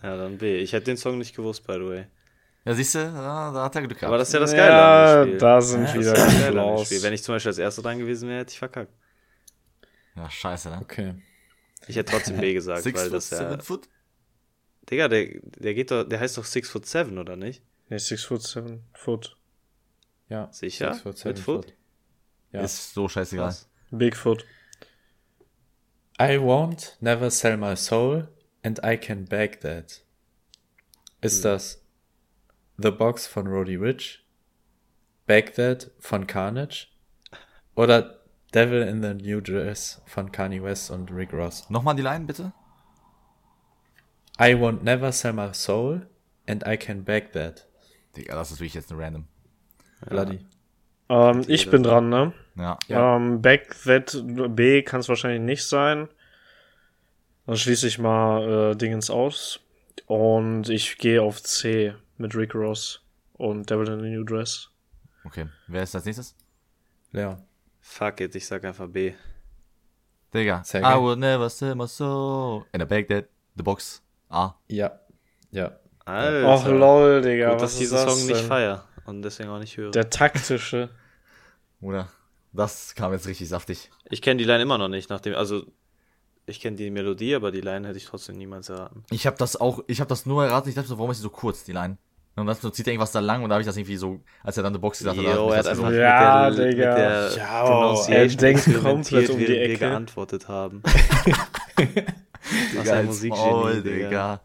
ja, 0.04 0.16
dann 0.16 0.38
B. 0.38 0.58
Ich 0.58 0.72
hätte 0.72 0.86
den 0.86 0.96
Song 0.96 1.18
nicht 1.18 1.34
gewusst, 1.34 1.66
by 1.66 1.74
the 1.74 1.80
way. 1.88 2.06
Ja, 2.64 2.74
siehst 2.74 2.94
du, 2.94 2.98
da, 2.98 3.52
da 3.52 3.64
hat 3.64 3.74
er 3.76 3.82
Glück 3.82 3.98
gehabt. 3.98 4.04
Aber 4.08 4.18
das 4.18 4.28
ist 4.28 4.34
ja 4.34 4.40
das 4.40 4.52
Geile 4.52 4.70
ja, 4.70 5.20
an 5.22 5.26
dem 5.26 5.28
Spiel. 5.30 5.38
da 5.38 5.60
sind 5.60 5.86
Ja, 5.88 5.94
wieder 5.94 6.12
das. 6.14 6.86
Spiel. 6.86 7.02
Wenn 7.02 7.12
ich 7.12 7.22
zum 7.22 7.34
Beispiel 7.34 7.50
als 7.50 7.58
Erster 7.58 7.82
dran 7.82 7.98
gewesen 7.98 8.28
wäre, 8.28 8.40
hätte 8.40 8.52
ich 8.52 8.58
verkackt. 8.58 8.92
ja, 10.16 10.30
scheiße, 10.30 10.70
ne? 10.70 10.78
Okay. 10.80 11.14
Ich 11.86 11.96
hätte 11.96 12.12
trotzdem 12.12 12.38
B 12.38 12.54
gesagt, 12.54 12.82
Six 12.82 12.98
weil 12.98 13.04
foot, 13.06 13.16
das 13.16 13.30
ja. 13.30 13.36
seven 13.38 13.60
foot? 13.60 13.88
Digga, 14.90 15.08
der, 15.08 15.26
der 15.42 15.74
geht 15.74 15.90
doch, 15.90 16.04
der 16.04 16.20
heißt 16.20 16.36
doch 16.38 16.44
Six 16.44 16.70
Foot 16.70 16.86
Seven, 16.86 17.18
oder 17.18 17.36
nicht? 17.36 17.62
Nee, 17.88 17.98
Six 17.98 18.24
Foot, 18.24 18.42
Seven 18.42 18.84
Foot. 18.94 19.36
Ja. 20.28 20.48
Sicher? 20.52 20.92
Six 20.92 21.02
Foot, 21.02 21.12
Mit 21.12 21.18
Seven 21.18 21.36
Foot? 21.36 21.64
Foot. 21.66 21.74
Ja. 22.52 22.60
Ist 22.62 22.94
so 22.94 23.08
scheißegal. 23.08 23.46
Was? 23.48 23.68
Bigfoot. 23.90 24.44
I 26.20 26.38
won't 26.38 26.96
never 27.00 27.30
sell 27.30 27.56
my 27.56 27.76
soul 27.76 28.28
and 28.64 28.80
I 28.82 28.96
can 28.96 29.26
beg 29.26 29.60
that. 29.60 30.02
Ist 31.20 31.44
das 31.44 31.82
The 32.76 32.90
Box 32.90 33.26
von 33.26 33.46
Roddy 33.46 33.76
Rich, 33.76 34.24
Beg 35.26 35.54
That 35.54 35.90
von 36.00 36.26
Carnage 36.26 36.88
oder 37.76 38.20
Devil 38.52 38.82
in 38.82 39.02
the 39.02 39.14
New 39.14 39.40
Dress 39.40 40.02
von 40.06 40.32
Kanye 40.32 40.62
West 40.62 40.90
und 40.90 41.10
Rick 41.12 41.32
Ross? 41.32 41.70
Nochmal 41.70 41.94
die 41.94 42.02
Line, 42.02 42.26
bitte? 42.26 42.52
I 44.40 44.54
won't 44.54 44.82
never 44.82 45.12
sell 45.12 45.32
my 45.32 45.52
soul 45.52 46.06
and 46.48 46.64
I 46.66 46.76
can 46.76 47.04
beg 47.04 47.32
that. 47.32 47.66
Digga, 48.16 48.34
das 48.34 48.50
ist 48.50 48.58
wirklich 48.58 48.74
jetzt 48.74 48.90
eine 48.90 49.00
random. 49.00 49.24
Bloody. 50.08 50.40
Ähm, 51.08 51.42
ich 51.46 51.70
bin 51.70 51.82
dran, 51.82 52.08
ne? 52.08 52.32
Ja. 52.56 52.78
Ja. 52.88 53.16
Ähm, 53.16 53.42
Back 53.42 53.74
That 53.84 54.16
B 54.24 54.82
kann 54.82 55.00
es 55.00 55.08
wahrscheinlich 55.08 55.40
nicht 55.40 55.66
sein. 55.66 56.08
Dann 57.46 57.56
schließe 57.56 57.86
ich 57.86 57.98
mal 57.98 58.72
äh, 58.72 58.76
Dingens 58.76 59.10
aus. 59.10 59.60
Und 60.06 60.68
ich 60.68 60.98
gehe 60.98 61.22
auf 61.22 61.42
C 61.42 61.94
mit 62.18 62.34
Rick 62.34 62.54
Ross 62.54 63.00
und 63.34 63.70
Devil 63.70 63.88
in 63.88 64.00
a 64.00 64.02
New 64.02 64.24
Dress. 64.24 64.70
Okay. 65.24 65.46
Wer 65.66 65.82
ist 65.82 65.94
als 65.94 66.04
nächstes? 66.04 66.34
Leon. 67.12 67.42
Fuck 67.80 68.20
it, 68.20 68.34
ich 68.34 68.46
sag 68.46 68.64
einfach 68.64 68.88
B. 68.88 69.14
Digga. 70.32 70.62
Sehr 70.64 70.82
I 70.82 70.96
will 71.00 71.16
never 71.16 71.48
sell 71.48 71.74
my 71.74 71.86
soul. 71.86 72.64
In 72.72 72.82
a 72.82 72.84
bag 72.84 73.08
that. 73.08 73.26
The 73.56 73.62
box. 73.62 74.02
A. 74.30 74.54
Ja. 74.68 74.98
Ja. 75.52 75.78
Alter. 76.04 76.48
Och 76.48 76.66
lol, 76.66 77.22
Digga. 77.22 77.50
Gut, 77.52 77.60
was 77.60 77.62
dass 77.62 77.74
ich 77.76 77.82
ist 77.82 77.92
diesen 77.92 78.06
das 78.06 78.18
Song 78.18 78.26
nicht 78.26 78.40
denn? 78.40 78.48
feier 78.48 78.84
und 79.06 79.22
deswegen 79.22 79.48
auch 79.50 79.58
nicht 79.58 79.76
höre. 79.76 79.90
Der 79.92 80.10
taktische. 80.10 80.90
Oder? 81.80 82.08
Das 82.52 82.94
kam 82.94 83.12
jetzt 83.12 83.26
richtig 83.26 83.48
saftig. 83.48 83.90
Ich 84.10 84.22
kenne 84.22 84.38
die 84.38 84.44
Line 84.44 84.62
immer 84.62 84.78
noch 84.78 84.88
nicht, 84.88 85.10
nachdem, 85.10 85.34
also 85.34 85.66
Ich 86.46 86.60
kenne 86.60 86.76
die 86.76 86.90
Melodie, 86.90 87.34
aber 87.34 87.50
die 87.50 87.60
Line 87.62 87.86
hätte 87.88 87.96
ich 87.98 88.04
trotzdem 88.06 88.36
niemals 88.36 88.68
erraten. 88.68 89.02
Ich 89.10 89.26
habe 89.26 89.36
das 89.38 89.56
auch, 89.58 89.82
ich 89.86 90.00
habe 90.00 90.08
das 90.08 90.26
nur 90.26 90.44
erraten, 90.44 90.68
ich 90.68 90.74
dachte 90.74 90.88
so, 90.88 90.98
warum 90.98 91.10
ist 91.10 91.18
die 91.18 91.22
so 91.22 91.30
kurz, 91.30 91.64
die 91.64 91.72
Line? 91.72 91.96
Und 92.36 92.46
dann 92.46 92.56
zieht 92.72 92.86
er 92.86 92.92
irgendwas 92.92 93.12
da 93.12 93.20
lang 93.20 93.44
und 93.44 93.48
da 93.48 93.54
habe 93.54 93.62
ich 93.62 93.66
das 93.66 93.76
irgendwie 93.76 93.96
so, 93.96 94.20
als 94.42 94.56
er 94.56 94.64
dann 94.64 94.72
die 94.72 94.78
Box 94.80 94.98
gesagt 94.98 95.16
hat, 95.16 95.24
er 95.24 95.40
einfach 95.52 95.74
so, 95.76 95.90
Ja, 95.92 96.48
mit 96.50 96.58
der, 96.58 96.66
Digga. 96.68 96.88
mit 96.90 96.98
der 96.98 97.30
Ja, 97.36 97.92
oh, 97.94 98.04
er 98.08 98.26
denkt 98.26 98.64
komplett 98.82 99.30
um 99.30 99.38
die 99.38 99.46
während 99.46 99.48
wir 99.48 99.62
Ecke. 99.62 99.78
geantwortet 99.78 100.48
haben. 100.48 100.82
Was 102.74 102.82
Digga, 102.84 102.92
ein 102.94 103.06
Musikgenie, 103.06 103.40
Maul, 103.42 103.82
Digga. 103.82 104.08
Digga. 104.08 104.40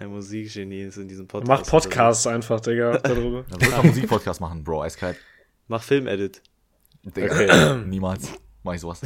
Ein 0.00 0.08
Musikgenie 0.10 0.82
ist 0.82 0.96
in 0.98 1.08
diesem 1.08 1.26
Podcast. 1.26 1.48
Mach 1.48 1.70
Podcasts 1.70 2.26
einfach, 2.26 2.60
Digga, 2.60 2.98
darüber. 3.02 3.44
Dann 3.50 3.60
würde 3.60 3.76
ich 3.76 3.82
Musikpodcast 3.84 4.40
machen, 4.40 4.62
Bro, 4.64 4.82
eiskalt. 4.82 5.16
Mach 5.68 5.82
Film-Edit. 5.82 6.42
Digga, 7.04 7.32
Okay. 7.34 7.84
niemals 7.86 8.32
mach 8.64 8.74
ich 8.74 8.80
sowas. 8.80 9.00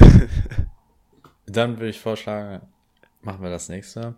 Dann 1.46 1.78
würde 1.78 1.88
ich 1.90 2.00
vorschlagen, 2.00 2.66
machen 3.20 3.42
wir 3.42 3.50
das 3.50 3.68
nächste. 3.68 4.14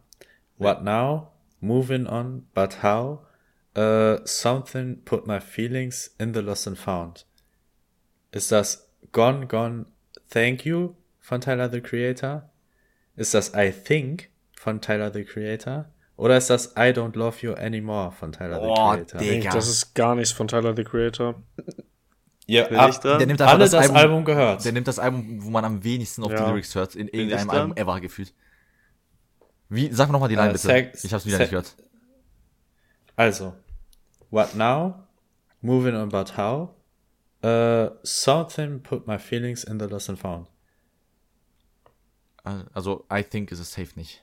What 0.58 0.82
now? 0.82 1.32
Moving 1.60 2.06
on, 2.06 2.46
but 2.54 2.82
how? 2.82 3.20
Uh, 3.76 4.18
something 4.24 5.02
put 5.04 5.26
my 5.26 5.40
feelings 5.40 6.14
in 6.18 6.32
the 6.32 6.40
lost 6.40 6.68
and 6.68 6.78
found. 6.78 7.26
Ist 8.30 8.52
das 8.52 8.88
Gone, 9.12 9.46
Gone, 9.46 9.86
Thank 10.30 10.64
You 10.64 10.94
von 11.18 11.40
Tyler 11.40 11.70
the 11.70 11.80
Creator? 11.80 12.48
Ist 13.16 13.34
das 13.34 13.52
I 13.54 13.72
Think 13.72 14.30
von 14.56 14.80
Tyler 14.80 15.12
the 15.12 15.24
Creator? 15.24 15.86
Oder 16.16 16.36
ist 16.36 16.50
das 16.50 16.72
I 16.76 16.92
Don't 16.92 17.16
Love 17.16 17.38
You 17.40 17.54
Anymore 17.54 18.12
von 18.12 18.30
Tyler 18.32 18.60
the 18.60 18.66
Oh, 18.68 18.92
Creator? 18.92 19.18
Digga. 19.20 19.50
Das 19.50 19.68
ist 19.68 19.94
gar 19.94 20.14
nichts 20.14 20.32
von 20.32 20.46
Tyler, 20.46 20.74
the 20.76 20.84
Creator. 20.84 21.42
Ja, 22.46 22.64
Bin 22.68 22.76
ab, 22.78 22.90
ich 22.90 22.96
dran? 22.98 23.18
Der 23.18 23.26
nimmt 23.26 23.40
alle 23.40 23.58
das, 23.60 23.70
das 23.70 23.80
Album, 23.84 23.96
Album 23.96 24.24
gehört. 24.24 24.64
Der 24.64 24.72
nimmt 24.72 24.86
das 24.86 24.98
Album, 24.98 25.42
wo 25.44 25.50
man 25.50 25.64
am 25.64 25.82
wenigsten 25.82 26.22
auf 26.22 26.28
die 26.30 26.34
Ja. 26.36 26.48
Lyrics 26.50 26.74
hört, 26.74 26.94
in 26.94 27.08
irgendeinem? 27.08 27.50
Album 27.50 27.76
ever 27.76 28.00
gefühlt. 28.00 28.34
Wie, 29.70 29.90
sag 29.92 30.10
noch 30.10 30.20
mal 30.20 30.28
die 30.28 30.34
Line 30.34 30.50
Äh, 30.50 30.52
bitte. 30.52 30.66
sag- 30.66 31.04
ich 31.04 31.12
hab's 31.14 31.24
wieder 31.24 31.38
sag- 31.38 31.44
nicht 31.44 31.50
gehört. 31.50 31.74
Also, 33.16 33.54
what 34.30 34.54
now? 34.54 34.94
Moving 35.62 35.94
on, 35.94 36.10
but 36.10 36.36
how? 36.36 36.70
Uh, 37.42 37.90
something 38.02 38.82
put 38.82 39.06
my 39.06 39.18
feelings 39.18 39.64
in 39.64 39.78
the 39.80 39.86
lost 39.86 40.08
and 40.10 40.18
found. 40.18 40.48
Also, 42.74 43.06
I 43.10 43.22
think 43.22 43.50
ist 43.52 43.58
es 43.60 43.72
safe 43.72 43.98
nicht. 43.98 44.22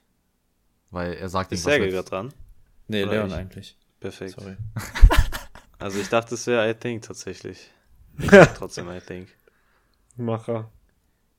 Weil 0.92 1.14
er 1.14 1.30
sagt 1.30 1.52
Ist 1.52 1.64
Sergej 1.64 1.88
mit- 1.88 1.92
gerade 1.96 2.10
dran? 2.10 2.34
Nee, 2.88 3.04
Oder 3.04 3.14
Leon 3.14 3.28
ich? 3.30 3.34
eigentlich. 3.34 3.78
Perfekt. 4.00 4.32
Sorry. 4.40 4.58
Also 5.80 5.98
ich 6.00 6.10
dachte, 6.10 6.36
es 6.36 6.46
wäre 6.46 6.70
I 6.70 6.76
Think 6.76 7.02
tatsächlich. 7.02 7.72
Trotzdem 8.58 8.90
I 8.90 9.00
Think. 9.00 9.30
Macher. 10.18 10.70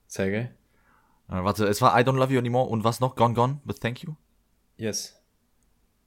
Sergej? 0.06 0.50
Äh, 1.28 1.44
warte, 1.44 1.66
es 1.66 1.80
war 1.80 1.98
I 1.98 2.02
don't 2.02 2.16
love 2.16 2.32
you 2.32 2.38
anymore 2.38 2.68
und 2.68 2.84
was 2.84 3.00
noch? 3.00 3.14
Gone 3.16 3.34
Gone, 3.34 3.60
but 3.64 3.80
thank 3.80 4.02
you? 4.02 4.14
Yes. 4.76 5.18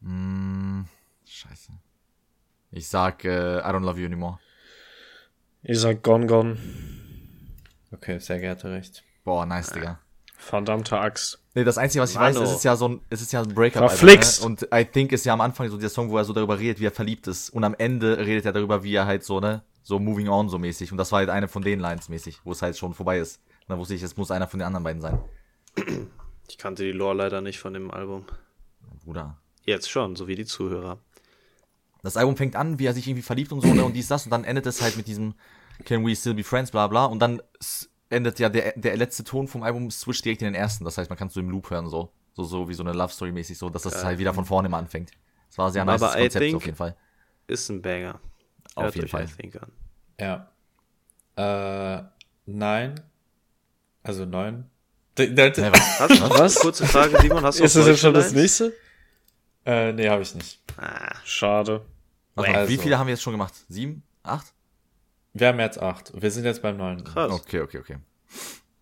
Mm, 0.02 0.84
scheiße. 1.26 1.72
Ich 2.72 2.88
sag 2.90 3.24
äh, 3.24 3.60
I 3.60 3.64
don't 3.64 3.86
love 3.86 4.00
you 4.00 4.06
anymore. 4.06 4.40
Ich 5.64 5.80
sag 5.80 6.04
Gone 6.04 6.28
Gone. 6.28 6.58
Okay, 7.92 8.20
Sergej 8.20 8.50
hatte 8.50 8.72
recht. 8.72 9.04
Boah, 9.24 9.46
nice, 9.46 9.72
Digga. 9.72 10.00
Verdammte 10.38 11.00
Axt. 11.00 11.40
Nee, 11.56 11.64
das 11.64 11.78
Einzige, 11.78 12.04
was 12.04 12.12
ich 12.12 12.18
Mano. 12.18 12.40
weiß, 12.40 12.50
es 12.50 12.58
ist 12.58 12.64
ja 12.66 12.76
so 12.76 12.90
ein, 12.90 13.02
es 13.10 13.22
ist 13.22 13.32
ja 13.32 13.42
ein 13.42 13.54
Breakup. 13.54 13.90
Verflixt. 13.90 14.42
Ne? 14.42 14.46
Und 14.48 14.68
I 14.74 14.84
think 14.84 15.12
ist 15.14 15.26
ja 15.26 15.34
am 15.34 15.42
Anfang 15.42 15.70
so 15.70 15.78
der 15.78 15.90
Song, 15.90 16.10
wo 16.10 16.18
er 16.18 16.26
so 16.26 16.34
darüber 16.34 16.60
redet, 16.60 16.80
wie 16.80 16.86
er 16.86 16.92
verliebt 16.92 17.26
ist. 17.28 17.50
Und 17.50 17.64
am 17.64 17.74
Ende 17.76 18.18
redet 18.18 18.46
er 18.46 18.52
darüber, 18.52 18.84
wie 18.84 18.94
er 18.94 19.06
halt 19.06 19.24
so, 19.24 19.40
ne, 19.40 19.64
so 19.86 20.00
moving 20.00 20.28
on 20.28 20.50
so 20.50 20.58
mäßig. 20.58 20.92
Und 20.92 20.98
das 20.98 21.12
war 21.12 21.20
halt 21.20 21.30
eine 21.30 21.48
von 21.48 21.62
den 21.62 21.80
Lines 21.80 22.10
mäßig, 22.10 22.42
wo 22.44 22.52
es 22.52 22.62
halt 22.62 22.76
schon 22.78 22.94
vorbei 22.96 23.20
ist. 23.20 23.40
Und 23.62 23.70
dann 23.70 23.80
wusste 23.80 23.94
ich, 23.94 24.02
es 24.02 24.18
muss 24.18 24.32
einer 24.32 24.48
von 24.48 24.60
den 24.60 24.66
anderen 24.66 24.84
beiden 24.84 25.02
sein. 25.02 25.20
Ich 26.48 26.60
kannte 26.60 26.84
die 26.84 26.92
Lore 26.92 27.16
leider 27.16 27.42
nicht 27.42 27.58
von 27.58 27.74
dem 27.74 27.90
Album. 27.90 28.24
Bruder. 29.04 29.38
Jetzt 29.64 29.90
schon, 29.90 30.16
so 30.16 30.28
wie 30.28 30.36
die 30.36 30.46
Zuhörer. 30.46 31.00
Das 32.04 32.18
Album 32.18 32.38
fängt 32.38 32.56
an, 32.56 32.78
wie 32.78 32.86
er 32.86 32.94
sich 32.94 33.08
irgendwie 33.08 33.24
verliebt 33.24 33.52
und 33.52 33.62
so, 33.62 33.74
ne, 33.74 33.84
und 33.84 33.94
dies, 33.94 34.08
das, 34.08 34.26
und 34.26 34.30
dann 34.30 34.44
endet 34.44 34.68
es 34.68 34.80
halt 34.80 34.96
mit 34.96 35.08
diesem 35.08 35.34
Can 35.86 36.06
we 36.06 36.16
still 36.16 36.36
be 36.36 36.44
friends, 36.44 36.70
bla 36.70 36.86
bla. 36.86 37.06
Und 37.06 37.18
dann 37.18 37.42
endet 38.12 38.38
ja 38.38 38.50
der, 38.50 38.74
der 38.76 38.96
letzte 38.96 39.24
Ton 39.24 39.48
vom 39.48 39.64
Album 39.64 39.90
switcht 39.90 40.24
direkt 40.24 40.44
in 40.44 40.46
den 40.50 40.54
ersten. 40.54 40.86
Das 40.86 41.00
heißt, 41.00 41.10
man 41.10 41.18
kann 41.18 41.30
es 41.30 41.34
so 41.34 41.40
im 41.40 41.50
Loop 41.50 41.72
hören, 41.72 41.90
so. 41.90 42.12
So, 42.36 42.44
so 42.44 42.70
wie 42.70 42.76
so 42.76 42.84
eine 42.84 42.94
Love 42.94 43.12
Story 43.12 43.32
mäßig, 43.32 43.58
so, 43.58 43.72
dass 43.72 43.82
das 43.82 44.04
halt 44.06 44.20
wieder 44.20 44.36
von 44.36 44.46
vorne 44.46 44.68
immer 44.68 44.78
anfängt. 44.78 45.10
Das 45.50 45.58
war 45.58 45.66
ein 45.66 45.74
sehr 45.74 45.84
nice 45.84 46.00
Konzept 46.02 46.34
think- 46.34 46.56
auf 46.58 46.66
jeden 46.66 46.78
Fall. 46.78 46.96
Ist 47.48 47.70
ein 47.70 47.82
Banger. 47.82 48.20
Auf 48.76 48.84
Hört 48.86 48.96
jeden 48.96 49.08
Fall. 49.08 49.26
I 49.26 49.28
Think 49.28 49.56
an. 49.62 49.72
Ja. 50.20 52.00
Äh, 52.00 52.04
nein. 52.46 52.96
Also 54.04 54.26
neun. 54.26 54.70
D 55.18 55.28
Hä, 55.28 55.52
was? 55.72 56.40
Was? 56.40 56.56
Kurze 56.56 56.86
Frage, 56.86 57.18
Simon, 57.22 57.44
hast 57.44 57.60
du 57.60 57.64
Ist 57.64 57.76
das 57.76 57.88
jetzt 57.88 58.02
schon 58.02 58.14
das 58.14 58.34
nächste? 58.34 58.74
äh, 59.66 59.94
nee, 59.94 60.10
habe 60.10 60.22
ich 60.22 60.36
nicht. 60.36 60.60
Ah, 60.78 61.16
Schade. 61.24 61.86
Warte, 62.36 62.54
Also. 62.54 62.70
Wie 62.72 62.78
viele 62.78 63.00
haben 63.00 63.08
wir 63.08 63.14
jetzt 63.14 63.24
schon 63.24 63.34
gemacht? 63.34 63.54
Sieben? 63.70 64.04
Acht? 64.24 64.54
Wir 65.34 65.48
haben 65.48 65.60
jetzt 65.60 65.82
acht. 65.82 66.12
Wir 66.22 66.32
sind 66.32 66.46
jetzt 66.46 66.62
beim 66.62 66.78
neunten. 66.78 67.06
krass. 67.06 67.32
Okay, 67.32 67.62
okay, 67.62 67.80
okay. 67.80 67.98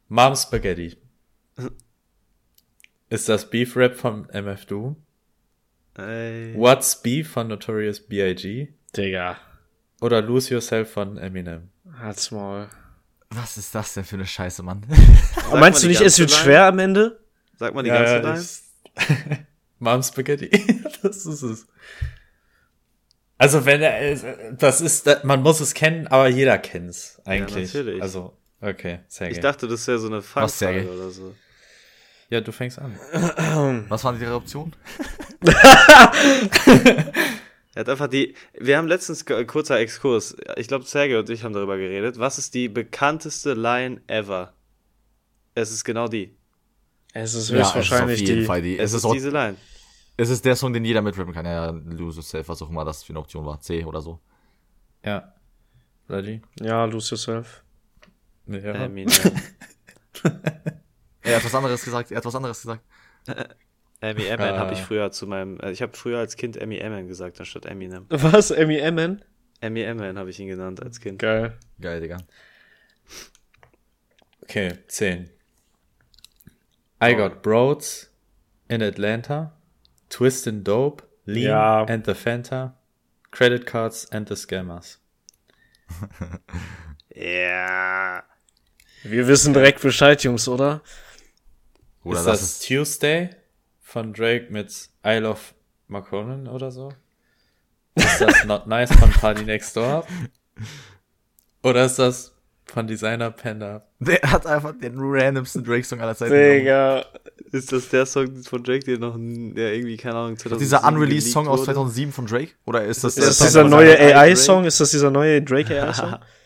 Mom 0.07 0.35
Spaghetti. 0.35 0.97
Ist 3.09 3.29
das 3.29 3.49
Beef 3.49 3.75
Rap 3.75 3.95
von 3.95 4.27
MF 4.29 4.65
Doom? 4.65 4.95
Ey. 5.97 6.55
What's 6.55 6.99
Beef 7.01 7.29
von 7.31 7.47
Notorious 7.47 7.99
B.I.G.? 7.99 8.73
Digga. 8.97 9.37
Oder 10.03 10.21
Lose 10.21 10.53
Yourself 10.53 10.91
von 10.91 11.17
Eminem? 11.17 11.69
Halt's 11.97 12.29
mal. 12.29 12.67
Was 13.29 13.55
ist 13.55 13.73
das 13.73 13.93
denn 13.93 14.03
für 14.03 14.17
eine 14.17 14.25
Scheiße, 14.25 14.61
Mann? 14.61 14.85
Aber 15.47 15.59
meinst 15.61 15.81
du 15.81 15.87
nicht, 15.87 16.01
es 16.01 16.17
ganze 16.17 16.19
wird 16.19 16.31
schwer 16.31 16.65
am 16.65 16.77
Ende? 16.79 17.21
Sag 17.57 17.73
mal 17.73 17.83
die 17.83 17.89
ganze 17.89 18.17
Line. 18.17 18.41
ich- 19.29 19.37
Mom 19.79 20.03
Spaghetti. 20.03 20.49
das 21.03 21.25
ist 21.25 21.41
es. 21.41 21.67
Also 23.37 23.65
wenn 23.65 23.81
er, 23.81 24.51
das 24.51 24.81
ist, 24.81 25.09
man 25.23 25.41
muss 25.41 25.61
es 25.61 25.73
kennen, 25.73 26.07
aber 26.07 26.27
jeder 26.27 26.57
kennt's 26.57 27.21
eigentlich. 27.23 27.73
natürlich. 27.73 28.01
Also, 28.01 28.37
okay, 28.59 28.99
sehr 29.07 29.31
Ich 29.31 29.39
dachte, 29.39 29.69
das 29.69 29.87
wäre 29.87 29.99
so 29.99 30.07
eine? 30.07 30.21
Fangfrage 30.21 30.91
oder 30.91 31.11
so. 31.11 31.33
Ja, 32.29 32.41
du 32.41 32.51
fängst 32.51 32.77
an. 32.77 32.99
Was 33.87 34.03
waren 34.03 34.19
die 34.19 34.25
drei 34.25 34.33
Optionen? 34.33 34.75
Er 37.75 37.81
hat 37.81 37.89
einfach 37.89 38.07
die. 38.07 38.35
Wir 38.53 38.77
haben 38.77 38.87
letztens 38.87 39.25
ge- 39.25 39.45
kurzer 39.45 39.79
Exkurs. 39.79 40.35
Ich 40.57 40.67
glaube, 40.67 40.85
Sergej 40.85 41.17
und 41.19 41.29
ich 41.29 41.43
haben 41.43 41.53
darüber 41.53 41.77
geredet. 41.77 42.19
Was 42.19 42.37
ist 42.37 42.53
die 42.53 42.69
bekannteste 42.69 43.53
Line 43.53 44.01
ever? 44.07 44.53
Es 45.55 45.71
ist 45.71 45.83
genau 45.83 46.07
die. 46.07 46.35
Es 47.13 47.33
ist 47.33 47.49
Ja, 47.49 47.57
es 47.57 47.61
ist 47.61 47.67
auf 47.69 47.75
höchstwahrscheinlich 47.75 48.19
jeden 48.21 48.39
die. 48.41 48.45
Fall 48.45 48.61
die. 48.61 48.77
Es, 48.77 48.85
Es, 48.85 48.91
ist, 48.93 48.97
ist, 48.99 49.05
auch, 49.05 49.13
diese 49.13 49.29
Line. 49.29 49.55
es 50.17 50.29
ist 50.29 50.45
der 50.45 50.55
Song, 50.55 50.71
den 50.73 50.85
jeder 50.85 51.01
mitrappen 51.01 51.33
kann. 51.33 51.45
Ja, 51.45 51.69
Lose 51.69 52.17
Yourself, 52.17 52.47
was 52.49 52.61
auch 52.61 52.69
immer 52.69 52.85
das 52.85 53.03
für 53.03 53.11
eine 53.13 53.19
Option 53.19 53.45
war. 53.45 53.59
C 53.59 53.83
oder 53.85 54.01
so. 54.01 54.19
Ja. 55.03 55.33
Ready? 56.09 56.41
Ja, 56.59 56.85
lose 56.85 57.11
yourself. 57.15 57.63
Ja. 58.47 58.57
Eminem. 58.59 59.13
Er 61.25 61.37
hat 61.37 61.45
was 61.45 61.55
anderes 61.55 61.83
gesagt. 61.83 62.11
Er 62.11 62.17
hat 62.17 62.25
was 62.25 62.35
anderes 62.35 62.61
gesagt. 62.61 62.83
Eminem 64.03 64.39
Ah. 64.39 64.57
habe 64.59 64.73
ich 64.73 64.81
früher 64.81 65.11
zu 65.11 65.27
meinem. 65.27 65.59
äh, 65.59 65.71
Ich 65.71 65.81
habe 65.81 65.95
früher 65.95 66.19
als 66.19 66.35
Kind 66.35 66.57
Eminem 66.57 67.07
gesagt, 67.07 67.39
anstatt 67.39 67.65
Eminem. 67.65 68.05
Was? 68.09 68.51
M.E.M.N.? 68.51 69.23
Eminem 69.61 70.17
habe 70.17 70.29
ich 70.29 70.39
ihn 70.39 70.47
genannt 70.47 70.83
als 70.83 70.99
Kind. 70.99 71.19
Geil. 71.19 71.57
Geil, 71.79 72.01
Digga. 72.01 72.17
Okay, 74.43 74.73
10. 74.87 75.29
I 77.01 77.15
got 77.15 77.41
Broads 77.41 78.11
in 78.67 78.81
Atlanta, 78.81 79.53
Twistin' 80.09 80.63
Dope, 80.63 81.03
Lean 81.25 81.49
Ja. 81.51 81.83
and 81.85 82.05
the 82.05 82.13
Fanta, 82.13 82.73
Credit 83.31 83.65
Cards 83.65 84.09
and 84.11 84.27
the 84.27 84.35
Scammers. 84.35 84.99
Ja. 87.15 88.23
Wir 89.03 89.27
wissen 89.27 89.53
direkt 89.53 89.81
Bescheid, 89.81 90.23
Jungs, 90.23 90.47
oder? 90.47 90.81
Oder 92.03 92.19
ist 92.19 92.25
das, 92.25 92.39
das, 92.39 92.49
ist. 92.53 92.67
Tuesday 92.67 93.29
von 93.93 94.11
Drake 94.11 94.47
mit 94.49 94.89
I 95.05 95.17
Love 95.19 95.39
Maconan 95.87 96.47
oder 96.47 96.71
so? 96.71 96.91
Ist 97.93 98.19
das 98.21 98.43
Not 98.45 98.65
Nice 98.67 98.91
von 98.91 99.11
Party 99.11 99.43
Next 99.43 99.77
Door? 99.77 100.05
Oder 101.61 101.85
ist 101.85 101.99
das 101.99 102.33
von 102.65 102.87
Designer 102.87 103.29
Panda? 103.29 103.85
Der 103.99 104.19
hat 104.23 104.47
einfach 104.47 104.73
den 104.79 104.95
randomsten 104.97 105.63
Drake-Song 105.63 106.01
aller 106.01 106.15
Zeiten. 106.15 106.33
genommen. 106.33 106.59
Digga. 106.59 107.05
Ist 107.51 107.71
das 107.71 107.89
der 107.89 108.07
Song 108.07 108.41
von 108.43 108.63
Drake, 108.63 108.83
der 108.83 108.97
noch, 108.97 109.15
der 109.15 109.75
irgendwie, 109.75 109.97
keine 109.97 110.15
Ahnung, 110.15 110.37
2007 110.37 110.59
Dieser 110.59 110.87
unreleased 110.87 111.31
Song 111.31 111.47
aus 111.47 111.59
wurde? 111.59 111.73
2007 111.73 112.11
von 112.11 112.25
Drake? 112.25 112.53
Oder 112.65 112.85
ist 112.85 113.03
das, 113.03 113.15
Ist 113.15 113.27
das 113.27 113.37
das 113.37 113.53
der 113.53 113.63
dieser 113.63 113.75
neue? 113.75 113.99
AI-Song? 114.17 114.65
Ist 114.65 114.79
das 114.79 114.89
dieser 114.89 115.11
neue 115.11 115.39
Drake 115.43 115.79
AI-Song? 115.79 116.15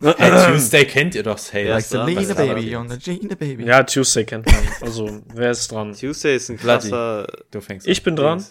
Hey, 0.00 0.52
Tuesday 0.52 0.84
kennt 0.84 1.14
ihr 1.16 1.24
doch 1.24 1.38
safe. 1.38 1.60
Ja, 1.62 1.74
Like 1.74 1.88
dran, 1.88 2.06
Selena 2.06 2.34
Baby 2.34 2.76
on 2.76 2.88
the 2.88 2.98
Gina 2.98 3.34
Baby. 3.34 3.64
ja, 3.64 3.82
Tuesday 3.82 4.24
kennt 4.24 4.46
man. 4.46 4.54
Also, 4.80 5.22
wer 5.34 5.50
ist 5.50 5.72
dran? 5.72 5.92
Tuesday 5.92 6.36
ist 6.36 6.50
ein 6.50 6.56
Bloody. 6.56 6.88
krasser. 6.90 7.26
Du 7.50 7.60
fängst 7.60 7.86
Ich 7.86 8.02
bin 8.04 8.14
dran. 8.14 8.44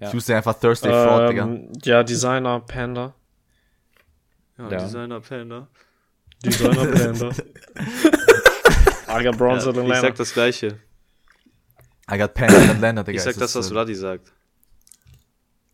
Ja. 0.00 0.10
Tuesday 0.10 0.36
einfach 0.36 0.58
Thursday 0.58 0.90
Fraud, 0.90 1.30
Digga. 1.30 1.42
Ähm, 1.44 1.72
ja, 1.84 2.02
Designer 2.02 2.60
Panda. 2.60 3.14
Ja, 4.56 4.70
Ja. 4.70 4.78
Designer 4.78 5.20
Panda. 5.20 5.68
Designer 6.42 6.86
Panda. 6.86 7.30
Aga 9.06 9.24
Ja, 9.24 9.30
Bronze 9.32 9.70
ich 9.70 9.96
sag 10.00 10.16
das 10.16 10.32
gleiche. 10.32 10.78
I 12.10 12.18
got 12.18 12.32
Pan 12.34 12.48
in 12.48 12.70
Atlanta, 12.70 13.02
Digga. 13.02 13.16
Ich 13.18 13.22
sag 13.22 13.36
das, 13.36 13.54
was 13.54 13.66
äh, 13.66 13.70
Vladi 13.70 13.94
sagt. 13.94 14.32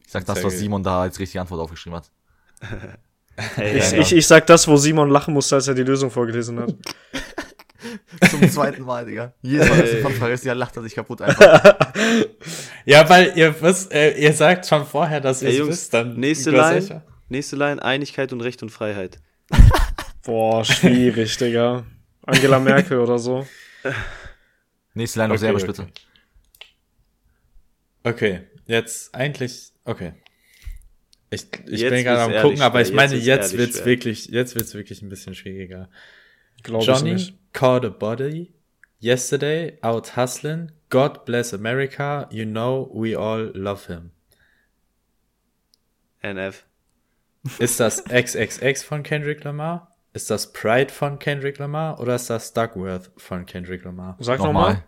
Ich 0.05 0.11
sag 0.11 0.27
das, 0.27 0.43
was. 0.43 0.59
Simon 0.59 0.83
da 0.83 1.03
als 1.03 1.19
richtige 1.21 1.41
Antwort 1.41 1.61
aufgeschrieben 1.61 1.97
hat. 1.99 2.11
Ey, 3.57 3.79
Ich, 3.79 3.93
ich, 3.93 4.13
ich 4.17 4.27
sag 4.27 4.47
das, 4.47 4.67
wo 4.69 4.77
Simon 4.77 5.11
lachen 5.11 5.35
musste, 5.35 5.57
als 5.57 5.69
er 5.69 5.75
die 5.75 5.83
Lösung 5.83 6.11
vorgelesen 6.11 6.59
hat. 6.61 6.75
Zum 8.31 8.51
zweiten 8.51 8.83
Mal, 8.83 9.07
Digga. 9.07 9.33
Jedes 9.41 9.69
Mal, 9.69 9.81
dass 9.81 9.91
ich 9.93 10.01
von 10.01 10.39
ja, 10.43 10.53
lacht 10.53 10.77
er 10.77 10.83
sich 10.83 10.95
kaputt 10.95 11.23
einfach. 11.23 11.89
Ja, 12.87 13.09
weil 13.09 13.33
ihr 13.37 13.61
wisst, 13.61 13.93
äh, 13.93 14.17
ihr 14.19 14.33
sagt 14.33 14.67
schon 14.67 14.87
vorher, 14.87 15.21
dass 15.21 15.43
ihr 15.43 15.67
wisst, 15.67 15.93
dann 15.93 16.17
nächste 16.17 16.51
Line. 16.51 17.03
Nächste 17.29 17.57
Line, 17.57 17.83
Einigkeit 17.83 18.33
und 18.33 18.41
Recht 18.41 18.63
und 18.63 18.71
Freiheit. 18.71 19.19
Boah, 20.25 20.65
schwierig, 20.65 21.37
Digga. 21.37 21.85
Angela 22.23 22.59
Merkel 22.59 22.99
oder 22.99 23.19
so. 23.19 23.47
Nächste 24.95 25.21
Line 25.21 25.29
noch 25.29 25.37
Okay, 25.37 25.45
Serbisch, 25.45 25.63
okay. 25.65 25.73
bitte. 25.73 25.93
Okay, 28.03 28.41
jetzt 28.67 29.15
eigentlich, 29.15 29.73
okay. 29.85 30.15
Ich, 31.31 31.47
ich 31.67 31.81
Jetzt 31.81 31.91
bin 31.91 32.05
gerade 32.05 32.23
am 32.37 32.43
gucken, 32.43 32.61
aber 32.61 32.81
ich 32.81 32.93
meine, 32.93 33.15
jetzt 33.15 33.25
jetzt, 33.25 33.57
wird's 33.57 33.77
schwer. 33.77 33.87
wirklich, 33.87 34.27
jetzt 34.27 34.57
wird's 34.57 34.75
wirklich 34.75 35.01
ein 35.01 35.09
bisschen 35.09 35.35
schwieriger. 35.35 35.89
Glaube 36.63 36.83
ich 36.83 36.87
Johnny 36.89 37.35
caught 37.53 37.85
a 37.85 37.89
body 37.89 38.53
yesterday 39.01 39.79
out 39.81 40.17
hustling. 40.17 40.73
God 40.89 41.25
bless 41.25 41.55
America. 41.55 42.29
You 42.33 42.45
know 42.45 42.91
we 42.93 43.17
all 43.17 43.53
love 43.55 43.87
him. 43.87 44.11
NF. 46.23 46.65
Ist 47.59 47.81
das 47.81 48.05
XXX 48.05 48.83
von 48.83 49.03
Kendrick 49.03 49.45
Lamar? 49.45 49.97
Ist 50.13 50.31
das 50.31 50.53
Pride 50.53 50.93
von 50.93 51.19
Kendrick 51.19 51.59
Lamar? 51.59 52.01
Oder 52.01 52.17
ist 52.17 52.29
das 52.29 52.53
Duckworth 52.53 53.11
von 53.17 53.47
Kendrick 53.47 53.85
Lamar? 53.85 54.17
Sag 54.19 54.41
Nochmal. 54.41 54.83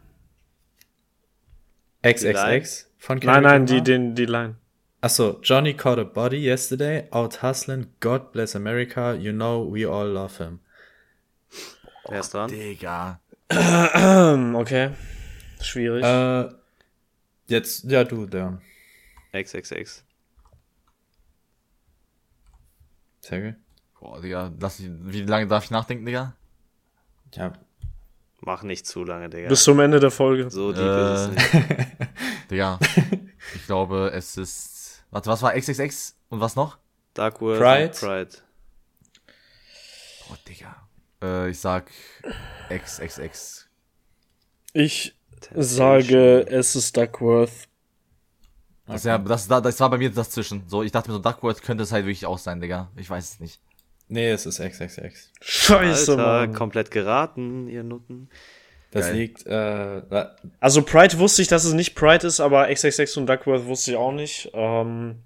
XXX 2.05 2.91
von 2.99 3.21
Kendrick 3.21 3.43
Nein, 3.43 3.43
nein, 3.43 3.67
Lamar? 3.67 3.67
die, 3.67 3.83
den, 3.83 4.15
die 4.17 4.27
Line. 4.27 4.57
Achso, 5.03 5.41
Johnny 5.43 5.75
caught 5.75 5.99
a 5.99 6.05
body 6.05 6.39
yesterday 6.39 7.09
out 7.13 7.43
hustling. 7.43 7.87
God 7.99 8.33
bless 8.33 8.55
America. 8.55 9.19
You 9.21 9.33
know 9.33 9.61
we 9.63 9.85
all 9.85 10.07
love 10.07 10.39
him. 10.39 10.61
Wer 12.09 12.21
ist 12.21 12.33
dran? 12.33 12.49
Digga. 12.51 13.19
Okay. 14.61 14.91
Schwierig. 15.61 16.05
Äh, 16.05 16.49
jetzt, 17.49 17.85
ja, 17.91 18.05
du, 18.05 18.27
der. 18.27 18.61
XXX. 19.33 20.05
Sehr 23.21 23.41
gut. 23.41 23.55
Boah, 24.01 24.21
Digga, 24.21 24.53
lass 24.61 24.81
ich, 24.81 24.89
wie 25.01 25.23
lange 25.23 25.47
darf 25.49 25.65
ich 25.65 25.71
nachdenken, 25.71 26.07
Digga? 26.07 26.35
Ja, 27.35 27.53
Mach 28.45 28.65
nicht 28.65 28.87
zu 28.87 29.05
lange, 29.05 29.29
Digga. 29.31 29.49
Bis 29.49 29.63
zum 29.63 29.79
Ende 29.79 30.01
der 30.01 30.11
Folge. 30.11 30.51
so 30.51 30.73
deep 30.73 30.83
Äh, 30.83 31.15
ist 31.15 31.21
es 31.21 31.53
nicht. 31.55 31.67
Digga, 32.51 32.79
ich 33.55 33.67
glaube, 33.67 34.11
es 34.13 34.37
ist, 34.37 34.82
warte, 35.13 35.31
was 35.31 35.43
war 35.43 35.55
XXX 35.55 36.17
und 36.31 36.41
was 36.41 36.57
noch? 36.57 36.79
Darkworth 37.15 37.61
Pride? 37.61 37.85
und 37.87 38.01
Pride. 38.01 38.31
Boah, 40.29 40.39
Digga. 40.49 40.89
Äh, 41.23 41.51
ich 41.51 41.61
sag 41.61 41.91
XXX. 42.71 43.69
Ich 44.73 45.15
sage, 45.55 46.47
es 46.49 46.75
ist 46.75 46.97
Duckworth. 46.97 47.69
Das, 48.87 49.05
ja, 49.05 49.19
das, 49.19 49.47
das, 49.47 49.63
das 49.63 49.81
war 49.81 49.91
bei 49.91 49.99
mir 49.99 50.11
das 50.11 50.31
zwischen. 50.31 50.65
So, 50.69 50.83
ich 50.83 50.91
dachte 50.91 51.11
mir 51.11 51.15
so, 51.17 51.23
Duckworth 51.23 51.63
könnte 51.63 51.85
es 51.85 51.93
halt 51.93 52.05
wirklich 52.05 52.27
auch 52.27 52.39
sein, 52.39 52.61
Digga. 52.61 52.91
Ich 52.97 53.09
weiß 53.09 53.35
es 53.35 53.41
nicht. 53.41 53.61
nee, 54.09 54.31
es 54.31 54.47
ist 54.47 54.59
XXX. 54.61 55.31
Scheiße, 55.41 56.13
Alter, 56.13 56.47
Mann. 56.47 56.55
komplett 56.55 56.91
geraten, 56.91 57.69
ihr 57.69 57.85
Nutten. 57.85 58.29
Das 58.93 59.07
Geil. 59.07 59.17
liegt, 59.17 59.47
äh, 59.47 60.03
Also 60.61 60.83
Pride 60.83 61.19
wusste 61.19 61.43
ich, 61.43 61.49
dass 61.49 61.65
es 61.65 61.73
nicht 61.73 61.95
Pride 61.95 62.27
ist, 62.27 62.41
aber 62.41 62.69
XXX 62.73 63.17
und 63.17 63.27
Duckworth 63.27 63.67
wusste 63.67 63.91
ich 63.93 63.97
auch 63.97 64.13
nicht. 64.13 64.51
Ähm, 64.55 65.17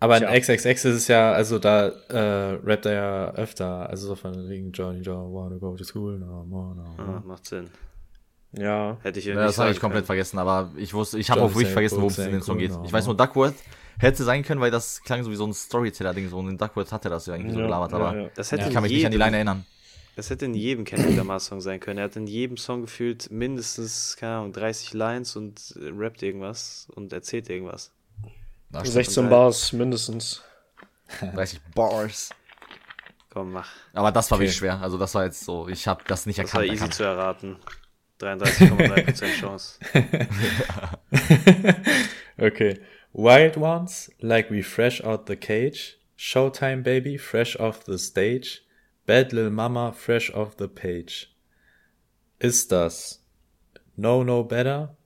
aber 0.00 0.16
in 0.16 0.22
Tja. 0.22 0.32
XXX 0.56 0.66
ist 0.86 0.96
es 0.96 1.08
ja, 1.08 1.30
also 1.32 1.58
da 1.58 1.88
äh, 2.08 2.58
rappt 2.64 2.86
er 2.86 2.92
ja 2.94 3.30
öfter, 3.34 3.88
also 3.90 4.08
so 4.08 4.14
von 4.14 4.48
wegen 4.48 4.72
Johnny 4.72 5.00
John 5.02 5.32
wanna 5.34 5.56
go 5.58 5.76
to 5.76 5.84
school 5.84 6.18
no 6.18 6.44
more, 6.48 6.74
no 6.74 6.84
Ah, 6.98 7.02
more. 7.04 7.22
macht 7.26 7.46
Sinn. 7.46 7.68
ja. 8.52 8.96
Hätte 9.02 9.18
ich 9.18 9.26
ja 9.26 9.34
Ja, 9.34 9.40
nicht 9.40 9.48
das 9.50 9.58
habe 9.58 9.70
ich 9.70 9.78
komplett 9.80 10.00
können. 10.00 10.06
vergessen, 10.06 10.38
aber 10.38 10.70
ich 10.78 10.94
wusste, 10.94 11.18
ich 11.18 11.30
habe 11.30 11.42
auch 11.42 11.50
wirklich 11.54 11.68
vergessen, 11.68 11.96
worum 11.96 12.08
es 12.10 12.18
in 12.18 12.32
den 12.32 12.42
Song 12.42 12.56
geht. 12.56 12.72
Ich 12.86 12.92
weiß 12.92 13.04
nur, 13.04 13.14
Duckworth 13.16 13.54
hätte 13.98 14.24
sein 14.24 14.42
können, 14.42 14.62
weil 14.62 14.70
das 14.70 15.02
klang 15.02 15.22
so 15.22 15.30
wie 15.30 15.36
so 15.36 15.46
ein 15.46 15.52
Storyteller-Ding, 15.52 16.30
so 16.30 16.38
und 16.38 16.48
in 16.48 16.56
Duckworth 16.56 16.90
hat 16.90 17.04
er 17.04 17.10
das 17.10 17.26
ja 17.26 17.34
irgendwie 17.34 17.52
so 17.52 17.58
Ja, 17.60 17.66
gelabert, 17.66 17.92
ja, 17.92 17.98
aber 17.98 18.16
ja. 18.16 18.28
Das 18.34 18.50
hätte 18.50 18.62
Ja. 18.62 18.68
ich 18.68 18.72
kann 18.74 18.82
mich 18.82 18.92
nicht 18.92 19.04
an 19.04 19.12
die 19.12 19.18
Line 19.18 19.36
erinnern. 19.36 19.66
Das 20.20 20.28
hätte 20.28 20.44
in 20.44 20.52
jedem 20.52 20.84
Kendrick 20.84 21.16
Lamar 21.16 21.40
Song 21.40 21.62
sein 21.62 21.80
können. 21.80 21.96
Er 21.96 22.04
hat 22.04 22.14
in 22.14 22.26
jedem 22.26 22.58
Song 22.58 22.82
gefühlt 22.82 23.30
mindestens, 23.30 24.18
keine 24.20 24.34
Ahnung, 24.34 24.52
30 24.52 24.92
Lines 24.92 25.34
und 25.34 25.74
äh, 25.80 25.88
rappt 25.96 26.22
irgendwas 26.22 26.88
und 26.94 27.10
erzählt 27.14 27.48
irgendwas. 27.48 27.90
Na, 28.68 28.80
stimmt. 28.80 28.92
16 28.92 29.24
Und 29.24 29.30
Bars 29.30 29.72
mindestens. 29.72 30.42
30 31.34 31.62
Bars. 31.74 32.28
Komm, 33.30 33.52
mach. 33.52 33.70
Aber 33.94 34.12
das 34.12 34.30
war 34.30 34.36
Okay. 34.36 34.44
wirklich 34.44 34.58
schwer. 34.58 34.78
Also 34.82 34.98
das 34.98 35.14
war 35.14 35.24
jetzt 35.24 35.42
so, 35.42 35.68
ich 35.68 35.88
habe 35.88 36.04
das 36.06 36.26
nicht 36.26 36.38
Das 36.38 36.52
war 36.52 36.64
erkannt. 36.64 36.74
easy 36.74 36.82
erkannt. 36.82 36.94
zu 36.94 37.04
erraten. 37.04 37.56
33,3% 38.20 39.40
Chance. 39.40 39.78
Okay. 42.38 42.78
Wild 43.14 43.56
ones, 43.56 44.10
like 44.20 44.50
we 44.50 44.62
fresh 44.62 45.02
out 45.02 45.26
the 45.28 45.36
cage. 45.36 45.96
Showtime 46.18 46.82
baby, 46.82 47.16
fresh 47.16 47.58
off 47.58 47.80
the 47.86 47.96
stage. 47.98 48.60
Bad 49.10 49.32
little 49.32 49.50
mama, 49.50 49.90
fresh 49.90 50.32
off 50.34 50.54
the 50.56 50.68
page. 50.68 51.34
Ist 52.38 52.70
das 52.70 53.20
No 53.96 54.22
No 54.22 54.44
Better 54.44 54.96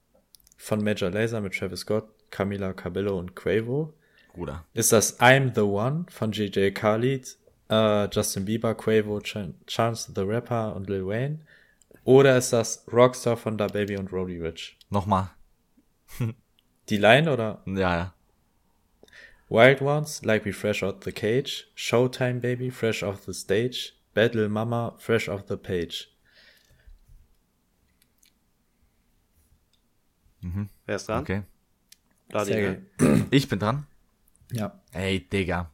von 0.59 0.85
Major 0.85 1.11
Lazer 1.11 1.41
mit 1.41 1.55
Travis 1.55 1.81
Scott, 1.81 2.05
Camila 2.29 2.75
Cabello 2.75 3.19
und 3.19 3.35
Quavo? 3.35 3.95
Bruder. 4.35 4.67
Ist 4.75 4.93
das 4.93 5.19
I'm 5.21 5.55
the 5.55 5.63
One 5.63 6.05
von 6.11 6.33
JJ 6.33 6.73
Khalid, 6.73 7.39
äh, 7.71 8.07
Justin 8.13 8.45
Bieber, 8.45 8.75
Quavo, 8.75 9.21
Ch 9.23 9.39
Chance 9.67 10.13
the 10.15 10.21
Rapper 10.21 10.77
und 10.77 10.91
Lil 10.91 11.07
Wayne? 11.07 11.39
Oder 12.05 12.37
ist 12.37 12.53
das 12.53 12.85
Rockstar 12.93 13.39
von 13.39 13.57
Da 13.57 13.69
Baby 13.69 13.97
und 13.97 14.13
Roddy 14.13 14.39
Rich? 14.39 14.79
Nochmal. 14.91 15.31
Die 16.91 16.99
Line 16.99 17.33
oder 17.33 17.63
Ja, 17.65 17.97
ja. 17.97 18.14
Wild 19.49 19.81
Ones, 19.81 20.25
like 20.25 20.45
we 20.45 20.53
fresh 20.53 20.83
out 20.83 21.03
the 21.03 21.13
cage. 21.13 21.67
Showtime 21.77 22.41
baby, 22.41 22.71
fresh 22.71 23.03
off 23.03 23.25
the 23.27 23.35
stage. 23.35 23.95
Bad 24.15 24.35
little 24.35 24.51
mama, 24.51 24.95
fresh 24.99 25.29
off 25.29 25.47
the 25.47 25.57
page. 25.57 26.09
Wer 30.87 30.97
ist 30.97 31.09
dran? 31.09 31.23
Okay. 31.23 31.43
Gut. 32.31 33.27
Ich 33.31 33.49
bin 33.49 33.59
dran. 33.59 33.87
Ja. 34.53 34.81
Ey, 34.93 35.21
Digga. 35.21 35.71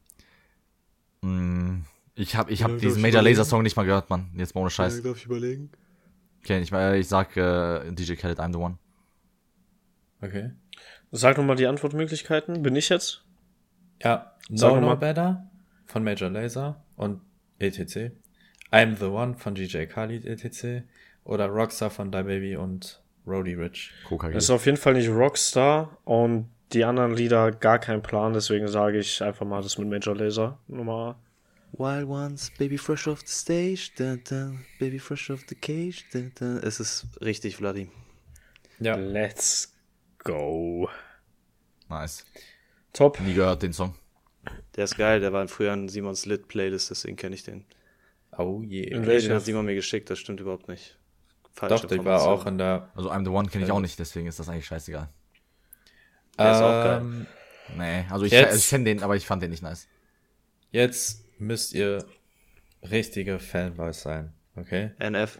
Hm, 1.23 1.85
ich 2.15 2.37
hab, 2.37 2.51
ich 2.51 2.63
hab 2.63 2.71
Ja, 2.73 2.77
diesen 2.79 3.03
Major? 3.03 3.23
Laser 3.23 3.45
Song 3.45 3.63
nicht 3.63 3.77
mal 3.77 3.85
gehört, 3.85 4.09
Mann. 4.11 4.31
Jetzt 4.37 4.55
mal 4.55 4.63
ohne 4.63 4.71
Scheiß. 4.71 5.03
Darf 5.03 5.17
ich 5.17 5.27
überlegen? 5.27 5.71
Okay, 6.43 6.61
ich, 6.61 6.73
ich 6.73 7.09
sag 7.09 7.37
äh, 7.37 7.91
DJ 7.93 8.15
Khaled, 8.15 8.39
I'm 8.39 8.53
the 8.53 8.59
one. 8.59 8.79
Okay. 10.23 10.51
Sag 11.13 11.37
nochmal 11.37 11.57
die 11.57 11.67
Antwortmöglichkeiten. 11.67 12.63
Bin 12.63 12.77
ich 12.77 12.89
jetzt? 12.89 13.25
Ja. 14.03 14.33
No 14.49 14.81
No. 14.81 14.97
Better 14.97 15.49
von 15.87 16.05
Major 16.05 16.31
Lazer 16.31 16.83
und 16.97 17.21
ETC. 17.59 18.13
I'm 18.73 18.97
the 18.97 19.07
One 19.07 19.37
von 19.37 19.55
DJ 19.55 19.85
Khalid 19.85 20.25
ETC. 20.25 20.85
Oder 21.25 21.47
Rockstar 21.47 21.91
von 21.91 22.11
Da 22.11 22.23
Baby 22.23 22.57
und 22.57 23.03
Roddy 23.27 23.55
Rich. 23.55 23.93
KKG. 24.09 24.33
Das 24.33 24.45
ist 24.45 24.51
auf 24.51 24.67
jeden 24.67 24.79
Fall 24.79 24.95
nicht 24.95 25.09
Rockstar 25.09 25.99
und 26.05 26.49
die 26.73 26.85
anderen 26.85 27.15
Lieder 27.15 27.51
gar 27.51 27.79
kein 27.79 28.03
Plan, 28.03 28.33
deswegen 28.33 28.69
sage 28.69 28.99
ich 28.99 29.23
einfach 29.23 29.45
mal 29.45 29.63
das 29.63 29.77
mit 29.77 29.89
Major 29.89 30.17
Laser. 30.17 30.59
Nummer 30.69 31.21
Wild 31.73 32.09
ones, 32.09 32.51
baby 32.59 32.77
fresh 32.77 33.07
off 33.07 33.21
the 33.21 33.33
stage, 33.33 33.93
dun, 33.97 34.23
dun, 34.29 34.65
baby 34.79 34.99
fresh 34.99 35.31
off 35.31 35.45
the 35.49 35.55
cage. 35.55 36.05
Dun, 36.13 36.33
dun. 36.39 36.59
Es 36.63 36.81
ist 36.81 37.07
richtig, 37.21 37.57
Vladi. 37.57 37.89
Ja. 38.81 38.97
Let's 38.97 39.73
go. 40.19 40.89
Nice. 41.89 42.25
Top. 42.93 43.21
Nie 43.21 43.35
gehört 43.35 43.63
den 43.63 43.73
Song. 43.73 43.95
Der 44.77 44.85
ist 44.85 44.97
geil, 44.97 45.21
der 45.21 45.33
war 45.33 45.47
früher 45.49 45.73
in 45.73 45.89
Simons 45.89 46.27
Lit 46.27 46.49
Playlist, 46.49 46.91
deswegen 46.91 47.17
kenne 47.17 47.35
ich 47.35 47.43
den. 47.45 47.65
Oh 48.37 48.63
yeah. 48.63 48.85
In 48.87 49.03
Den 49.03 49.07
welcher? 49.07 49.35
hat 49.35 49.43
Simon 49.45 49.67
mir 49.67 49.75
geschickt, 49.75 50.09
das 50.11 50.19
stimmt 50.19 50.41
überhaupt 50.41 50.69
nicht. 50.69 50.97
Falsche 51.53 51.75
Doch, 51.75 51.85
die 51.87 52.05
war 52.05 52.23
auch 52.23 52.47
in 52.47 52.59
der. 52.59 52.91
Also 52.95 53.11
I'm 53.11 53.25
the 53.25 53.31
one 53.31 53.49
kenne 53.49 53.65
ich 53.65 53.71
Also- 53.71 53.75
auch 53.75 53.81
nicht, 53.81 53.99
deswegen 53.99 54.27
ist 54.29 54.39
das 54.39 54.49
eigentlich 54.49 54.67
scheißegal. 54.67 55.09
Der 56.39 56.53
ist 56.53 56.59
auch 56.59 56.85
geil. 56.85 56.99
Ähm, 57.01 57.27
Nee, 57.77 58.05
also 58.11 58.25
ich, 58.25 58.33
Jetzt- 58.33 58.57
ich 58.57 58.69
kenne 58.69 58.83
den, 58.85 59.03
aber 59.03 59.15
ich 59.15 59.25
fand 59.27 59.43
den 59.45 59.51
nicht 59.51 59.63
nice. 59.63 59.87
Jetzt 60.73 61.25
müsst 61.39 61.73
ihr 61.73 62.05
richtige 62.83 63.39
Fanboys 63.39 64.03
sein. 64.03 64.33
Okay? 64.57 64.91
NF. 64.99 65.39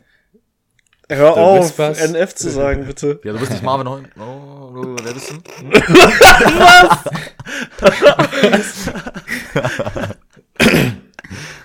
Hör 1.09 1.35
The 1.35 1.41
auf, 1.41 1.65
Whispers. 1.65 1.99
NF 2.01 2.35
zu 2.37 2.51
sagen, 2.51 2.87
bitte. 2.87 3.19
Ja, 3.25 3.33
du 3.33 3.41
bist 3.41 3.51
nicht 3.51 3.65
Marvin 3.65 3.89
Heu. 3.89 4.03
Oh, 4.17 4.71
du, 4.75 4.97
wer 5.03 5.13
bist 5.13 5.31
du? 5.33 5.39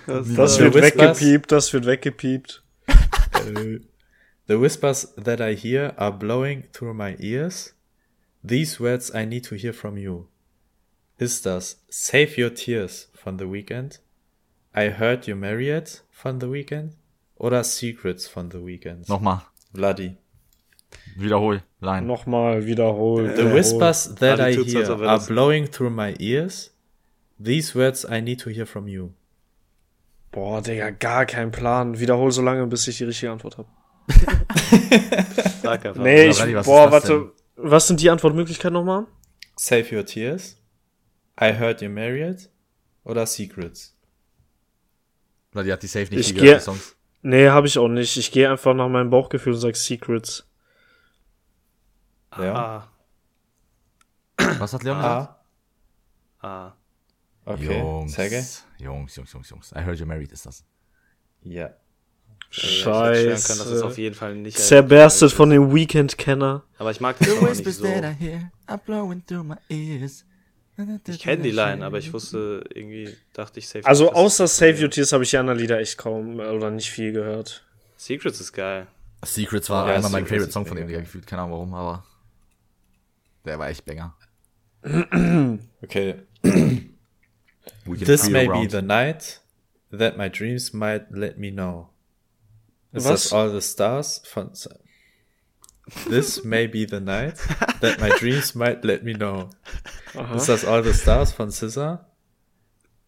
Das 0.07 0.55
The 0.57 0.63
wird 0.63 0.73
Whispers. 0.75 1.19
weggepiept, 1.21 1.51
das 1.51 1.73
wird 1.73 1.85
weggepiept. 1.85 2.63
The 4.47 4.61
whispers 4.61 5.13
that 5.15 5.39
I 5.41 5.55
hear 5.55 5.93
are 5.97 6.11
blowing 6.11 6.65
through 6.71 6.93
my 6.93 7.15
ears. 7.19 7.75
These 8.47 8.79
words 8.79 9.11
I 9.13 9.25
need 9.25 9.45
to 9.45 9.55
hear 9.55 9.73
from 9.73 9.97
you. 9.97 10.27
Ist 11.17 11.45
das 11.45 11.83
Save 11.89 12.39
Your 12.43 12.53
Tears 12.53 13.09
von 13.13 13.39
The 13.39 13.45
Weeknd? 13.51 14.01
I 14.75 14.89
Heard 14.91 15.25
You 15.27 15.35
Married 15.35 16.03
von 16.11 16.39
The 16.39 16.51
Weeknd? 16.51 16.93
Oder 17.37 17.63
Secrets 17.63 18.27
von 18.27 18.51
The 18.51 18.59
Weeknd? 18.59 19.09
Nochmal. 19.09 19.41
Bloody. 19.73 20.17
Wiederhol. 21.15 21.63
Line. 21.79 22.05
Nochmal 22.05 22.65
wiederholen. 22.65 23.27
The 23.27 23.31
wiederholen. 23.33 23.55
whispers 23.55 24.15
that 24.15 24.39
I 24.39 24.53
hear 24.53 24.89
are 24.91 25.19
blowing 25.19 25.67
through 25.71 25.91
my 25.91 26.15
ears. 26.19 26.71
These 27.39 27.75
words 27.75 28.05
I 28.05 28.21
need 28.21 28.39
to 28.41 28.49
hear 28.49 28.65
from 28.65 28.87
you. 28.87 29.13
Boah, 30.31 30.61
Digga, 30.61 30.91
gar 30.91 31.25
kein 31.25 31.51
Plan. 31.51 31.97
Wiederhol 31.97 32.31
so 32.31 32.41
lange, 32.41 32.67
bis 32.67 32.87
ich 32.87 32.97
die 32.97 33.05
richtige 33.05 33.31
Antwort 33.31 33.57
habe. 33.57 33.69
Sag 35.61 35.85
einfach. 35.85 36.03
Nee, 36.03 36.27
ich, 36.27 36.39
was 36.55 36.65
boah, 36.65 36.91
warte. 36.91 37.31
Was 37.55 37.87
sind 37.87 38.01
die 38.01 38.09
Antwortmöglichkeiten 38.09 38.73
nochmal? 38.73 39.07
Save 39.55 39.95
Your 39.95 40.05
Tears? 40.05 40.57
I 41.39 41.53
Heard 41.53 41.81
You 41.81 41.89
Married? 41.89 42.49
Oder 43.05 43.25
Secrets? 43.25 43.95
Oder 45.53 45.63
die 45.63 45.71
hat 45.71 45.83
die 45.83 45.87
Safe 45.87 46.13
nicht 46.13 46.31
Ich 46.31 46.35
gehört, 46.35 46.61
die 46.61 46.63
Songs. 46.65 46.95
Nee, 47.21 47.47
habe 47.47 47.67
ich 47.67 47.77
auch 47.77 47.87
nicht. 47.87 48.17
Ich 48.17 48.31
gehe 48.31 48.49
einfach 48.49 48.73
nach 48.73 48.89
meinem 48.89 49.09
Bauchgefühl 49.09 49.53
und 49.53 49.59
sag 49.59 49.75
Secrets. 49.75 50.45
Ja. 52.37 52.89
Ah, 54.37 54.55
Was 54.59 54.73
hat 54.73 54.83
Leon 54.83 54.97
gesagt? 54.97 55.35
Ah, 56.41 56.47
ah. 56.47 56.73
okay. 57.45 57.79
Jungs. 57.79 58.13
Sergej? 58.13 58.63
Jungs, 58.77 59.15
Jungs, 59.15 59.31
Jungs, 59.33 59.49
Jungs. 59.49 59.71
I 59.71 59.79
heard 59.79 59.99
you 59.99 60.05
married 60.05 60.31
ist 60.31 60.45
das. 60.45 60.63
Ja. 61.43 61.69
Scheiße. 62.49 63.47
Kann, 63.47 63.57
das 63.57 63.67
ist 63.67 63.81
auf 63.81 63.97
jeden 63.97 64.15
Fall 64.15 64.35
nicht. 64.35 64.57
Zerberstet 64.57 65.31
von 65.31 65.49
dem 65.49 65.73
Weekend-Kenner. 65.73 66.63
Aber 66.77 66.91
ich 66.91 67.01
mag 67.01 67.17
das 67.19 67.29
auch 67.29 67.41
nicht 67.41 67.65
so. 67.65 67.85
Ich 71.07 71.19
kenne 71.19 71.41
die 71.41 71.51
Line, 71.51 71.85
aber 71.85 71.97
ich 71.97 72.11
wusste 72.11 72.63
irgendwie, 72.73 73.15
dachte 73.33 73.59
ich 73.59 73.67
safe. 73.67 73.85
Also 73.85 74.11
außer 74.11 74.47
Save 74.47 74.81
Your 74.81 74.89
Tears 74.89 75.13
habe 75.13 75.23
ich 75.23 75.29
die 75.29 75.37
anderen 75.37 75.57
Lieder 75.57 75.79
echt 75.79 75.97
kaum 75.97 76.39
oder 76.39 76.69
nicht 76.69 76.89
viel 76.89 77.13
gehört. 77.13 77.63
Secrets 77.97 78.41
ist 78.41 78.51
geil. 78.51 78.87
Secrets 79.23 79.69
war 79.69 79.87
Ja, 79.87 79.95
einmal 79.95 80.11
mein 80.11 80.25
Favorite 80.25 80.51
Song 80.51 80.65
von 80.65 80.75
dem 80.75 80.87
gefühlt. 80.87 81.25
Keine 81.25 81.43
Ahnung 81.43 81.53
warum, 81.53 81.73
aber 81.73 82.03
der 83.45 83.59
war 83.59 83.69
echt 83.69 83.85
banger. 83.85 84.15
Okay. 85.83 86.15
This 87.85 88.29
may 88.29 88.45
be 88.45 88.51
around. 88.51 88.71
the 88.71 88.81
night 88.81 89.39
that 89.91 90.17
my 90.17 90.29
dreams 90.29 90.73
might 90.73 91.11
let 91.11 91.37
me 91.37 91.51
know. 91.51 91.89
Ist 92.91 93.05
Was? 93.05 93.23
das 93.23 93.33
All 93.33 93.51
the 93.51 93.61
Stars 93.61 94.21
von... 94.25 94.51
This 96.09 96.43
may 96.43 96.65
be 96.67 96.85
the 96.87 96.99
night 96.99 97.37
that 97.81 97.99
my 97.99 98.09
dreams 98.19 98.55
might 98.55 98.83
let 98.83 99.03
me 99.03 99.13
know. 99.13 99.51
Aha. 100.15 100.35
Ist 100.35 100.49
das 100.49 100.65
All 100.65 100.83
the 100.83 100.93
Stars 100.93 101.31
von 101.31 101.51
SZA? 101.51 102.05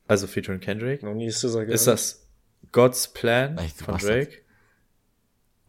Also 0.08 0.28
featuring 0.28 0.60
Kendrick? 0.60 1.02
Noch 1.04 1.16
nie 1.16 1.32
Scissor 1.32 1.62
gehört. 1.62 1.74
Ist 1.74 1.88
das 1.88 2.28
God's 2.72 3.08
Plan 3.08 3.58
Echt, 3.58 3.82
von. 3.82 3.98
Drake? 3.98 4.44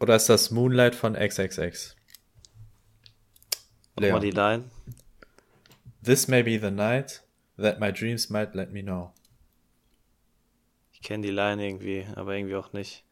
Oder 0.01 0.17
ist 0.17 0.29
das 0.29 0.51
Moonlight 0.51 0.95
von 0.95 1.15
XXX? 1.15 1.97
Nochmal 4.01 4.21
die. 4.21 4.31
Line. 4.31 4.65
This 6.03 6.29
may 6.29 6.43
be 6.43 6.59
the 6.59 6.71
night 6.71 7.23
that 7.57 7.81
my 7.81 7.93
dreams 7.93 8.31
might 8.31 8.55
let 8.55 8.73
me 8.73 8.83
know. 8.83 9.13
Ich 10.93 11.03
kenne 11.03 11.27
die 11.27 11.33
Line 11.33 11.65
irgendwie, 11.65 12.07
aber 12.15 12.35
irgendwie 12.35 12.57
auch 12.57 12.73
nicht. 12.73 13.05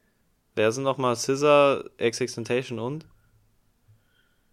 Wer 0.55 0.73
sind 0.73 0.85
nochmal 0.85 1.17
Scissor, 1.17 1.85
X-Extentation 1.99 2.79
und? 2.79 3.07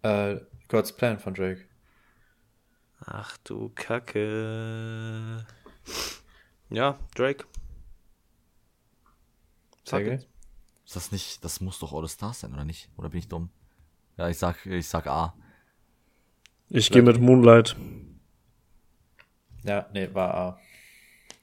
Äh, 0.02 0.40
God's 0.68 0.92
Plan 0.92 1.18
von 1.18 1.34
Drake. 1.34 1.64
Ach 3.06 3.36
du 3.38 3.70
Kacke. 3.74 5.46
Ja, 6.70 6.98
Drake. 7.14 7.44
It. 9.92 10.26
Ist 10.86 10.96
das 10.96 11.12
nicht, 11.12 11.44
das 11.44 11.60
muss 11.60 11.78
doch 11.78 11.92
All 11.92 12.06
the 12.06 12.12
Stars 12.12 12.40
sein, 12.40 12.52
oder 12.52 12.64
nicht? 12.64 12.88
Oder 12.96 13.10
bin 13.10 13.18
ich 13.18 13.28
dumm? 13.28 13.50
Ja, 14.16 14.28
ich 14.28 14.38
sag, 14.38 14.64
ich 14.66 14.88
sag 14.88 15.06
A. 15.06 15.34
Ich 16.70 16.90
gehe 16.90 17.02
mit 17.02 17.20
Moonlight. 17.20 17.76
Ja, 19.64 19.86
nee, 19.92 20.08
war 20.12 20.34
A. 20.34 20.60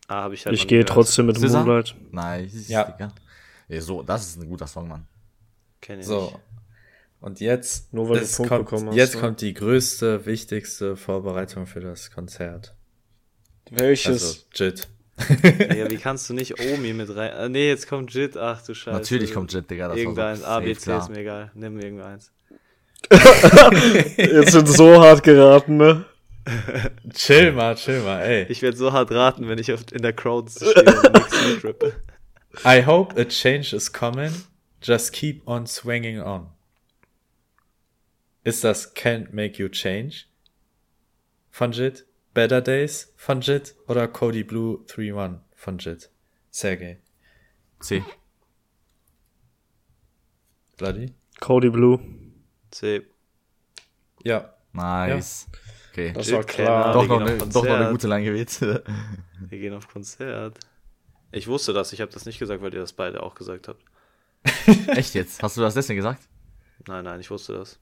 Ah, 0.07 0.23
habe 0.23 0.33
ich 0.33 0.45
halt 0.45 0.55
Ich 0.55 0.67
gehe 0.67 0.83
trotzdem 0.85 1.27
mit 1.27 1.37
Scissor? 1.37 1.63
Moonlight. 1.63 1.95
Nice, 2.11 2.67
Ja. 2.67 2.83
Digga. 2.83 3.13
Ja, 3.67 3.81
so, 3.81 4.03
das 4.03 4.27
ist 4.27 4.41
ein 4.41 4.49
guter 4.49 4.67
Song, 4.67 4.87
Mann. 4.87 5.07
Kenn 5.79 5.99
ich 5.99 6.05
So. 6.05 6.33
Und 7.21 7.39
jetzt, 7.39 7.93
Nur 7.93 8.09
weil 8.09 8.19
du 8.19 8.25
Punkt 8.25 8.49
kommt, 8.49 8.65
bekommen 8.65 8.87
hast, 8.89 8.95
jetzt 8.95 9.15
ne? 9.15 9.21
kommt 9.21 9.41
die 9.41 9.53
größte, 9.53 10.25
wichtigste 10.25 10.95
Vorbereitung 10.97 11.67
für 11.67 11.79
das 11.79 12.11
Konzert. 12.11 12.75
Welches? 13.69 14.23
Also, 14.23 14.39
Jit. 14.53 14.87
Digga, 15.29 15.89
wie 15.91 15.97
kannst 15.97 16.29
du 16.29 16.33
nicht 16.33 16.59
Omi 16.59 16.93
mit 16.93 17.15
rein? 17.15 17.31
Ah, 17.31 17.47
nee, 17.47 17.67
jetzt 17.69 17.87
kommt 17.87 18.11
Jit. 18.13 18.35
Ach 18.37 18.61
du 18.65 18.73
Scheiße. 18.73 18.97
Natürlich 18.97 19.33
kommt 19.33 19.53
Jet, 19.53 19.69
Digga. 19.69 19.87
Das 19.89 19.97
Irgendeins. 19.97 20.41
war 20.41 20.49
A, 20.49 20.55
so 20.55 20.61
B, 20.65 20.73
safe, 20.73 20.79
C 20.79 20.83
klar. 20.83 21.01
ist 21.03 21.09
mir 21.09 21.17
egal. 21.19 21.51
Nimm 21.53 21.79
irgendeins. 21.79 22.31
Jetzt 24.17 24.51
sind 24.51 24.67
so 24.67 25.01
hart 25.01 25.23
geraten, 25.23 25.77
ne? 25.77 26.05
Chill 27.13 27.51
mal, 27.51 27.75
chill 27.75 28.01
mal, 28.01 28.21
ey. 28.21 28.45
Ich 28.49 28.61
werde 28.61 28.77
so 28.77 28.91
hart 28.91 29.11
raten, 29.11 29.47
wenn 29.47 29.59
ich 29.59 29.69
in 29.69 30.01
der 30.01 30.13
Crowd 30.13 30.49
stehe 30.49 30.73
und 30.73 31.43
nichts. 31.45 31.95
I 32.65 32.85
hope 32.85 33.19
a 33.19 33.25
change 33.25 33.73
is 33.75 33.91
coming. 33.91 34.31
Just 34.81 35.13
keep 35.13 35.47
on 35.47 35.67
swinging 35.67 36.19
on. 36.19 36.47
Ist 38.43 38.63
das 38.63 38.95
Can't 38.95 39.31
Make 39.31 39.61
You 39.61 39.69
Change 39.69 40.25
von 41.51 41.71
Jit? 41.71 42.05
Better 42.33 42.61
Days 42.61 43.13
von 43.15 43.41
Jit? 43.41 43.75
Oder 43.87 44.07
Cody 44.07 44.43
Blue 44.43 44.83
3-1 44.87 45.39
von 45.55 45.77
Jit? 45.77 46.09
Sergey. 46.49 46.97
C. 47.79 48.03
Bloody? 50.77 51.13
Cody 51.39 51.69
Blue. 51.69 51.99
C. 52.71 53.03
Ja. 54.23 54.53
Nice. 54.73 55.47
Okay. 55.91 56.13
Das 56.13 56.31
war 56.31 56.43
klar. 56.43 56.93
Doch 56.93 57.05
noch, 57.07 57.19
eine, 57.21 57.37
doch 57.37 57.47
noch 57.65 57.71
eine 57.71 57.91
gute 57.91 58.07
Line 58.07 58.23
gewählt. 58.23 58.61
Wir 58.61 59.59
gehen 59.59 59.73
auf 59.73 59.87
Konzert. 59.87 60.57
Ich 61.31 61.47
wusste 61.47 61.73
das, 61.73 61.93
ich 61.93 62.01
habe 62.01 62.11
das 62.11 62.25
nicht 62.25 62.39
gesagt, 62.39 62.61
weil 62.61 62.73
ihr 62.73 62.79
das 62.79 62.93
beide 62.93 63.21
auch 63.23 63.35
gesagt 63.35 63.67
habt. 63.67 63.83
Echt 64.87 65.13
jetzt? 65.13 65.41
Hast 65.43 65.57
du 65.57 65.61
das 65.61 65.73
deswegen 65.73 65.97
gesagt? 65.97 66.23
Nein, 66.87 67.03
nein, 67.03 67.19
ich 67.19 67.29
wusste 67.29 67.53
das. 67.53 67.79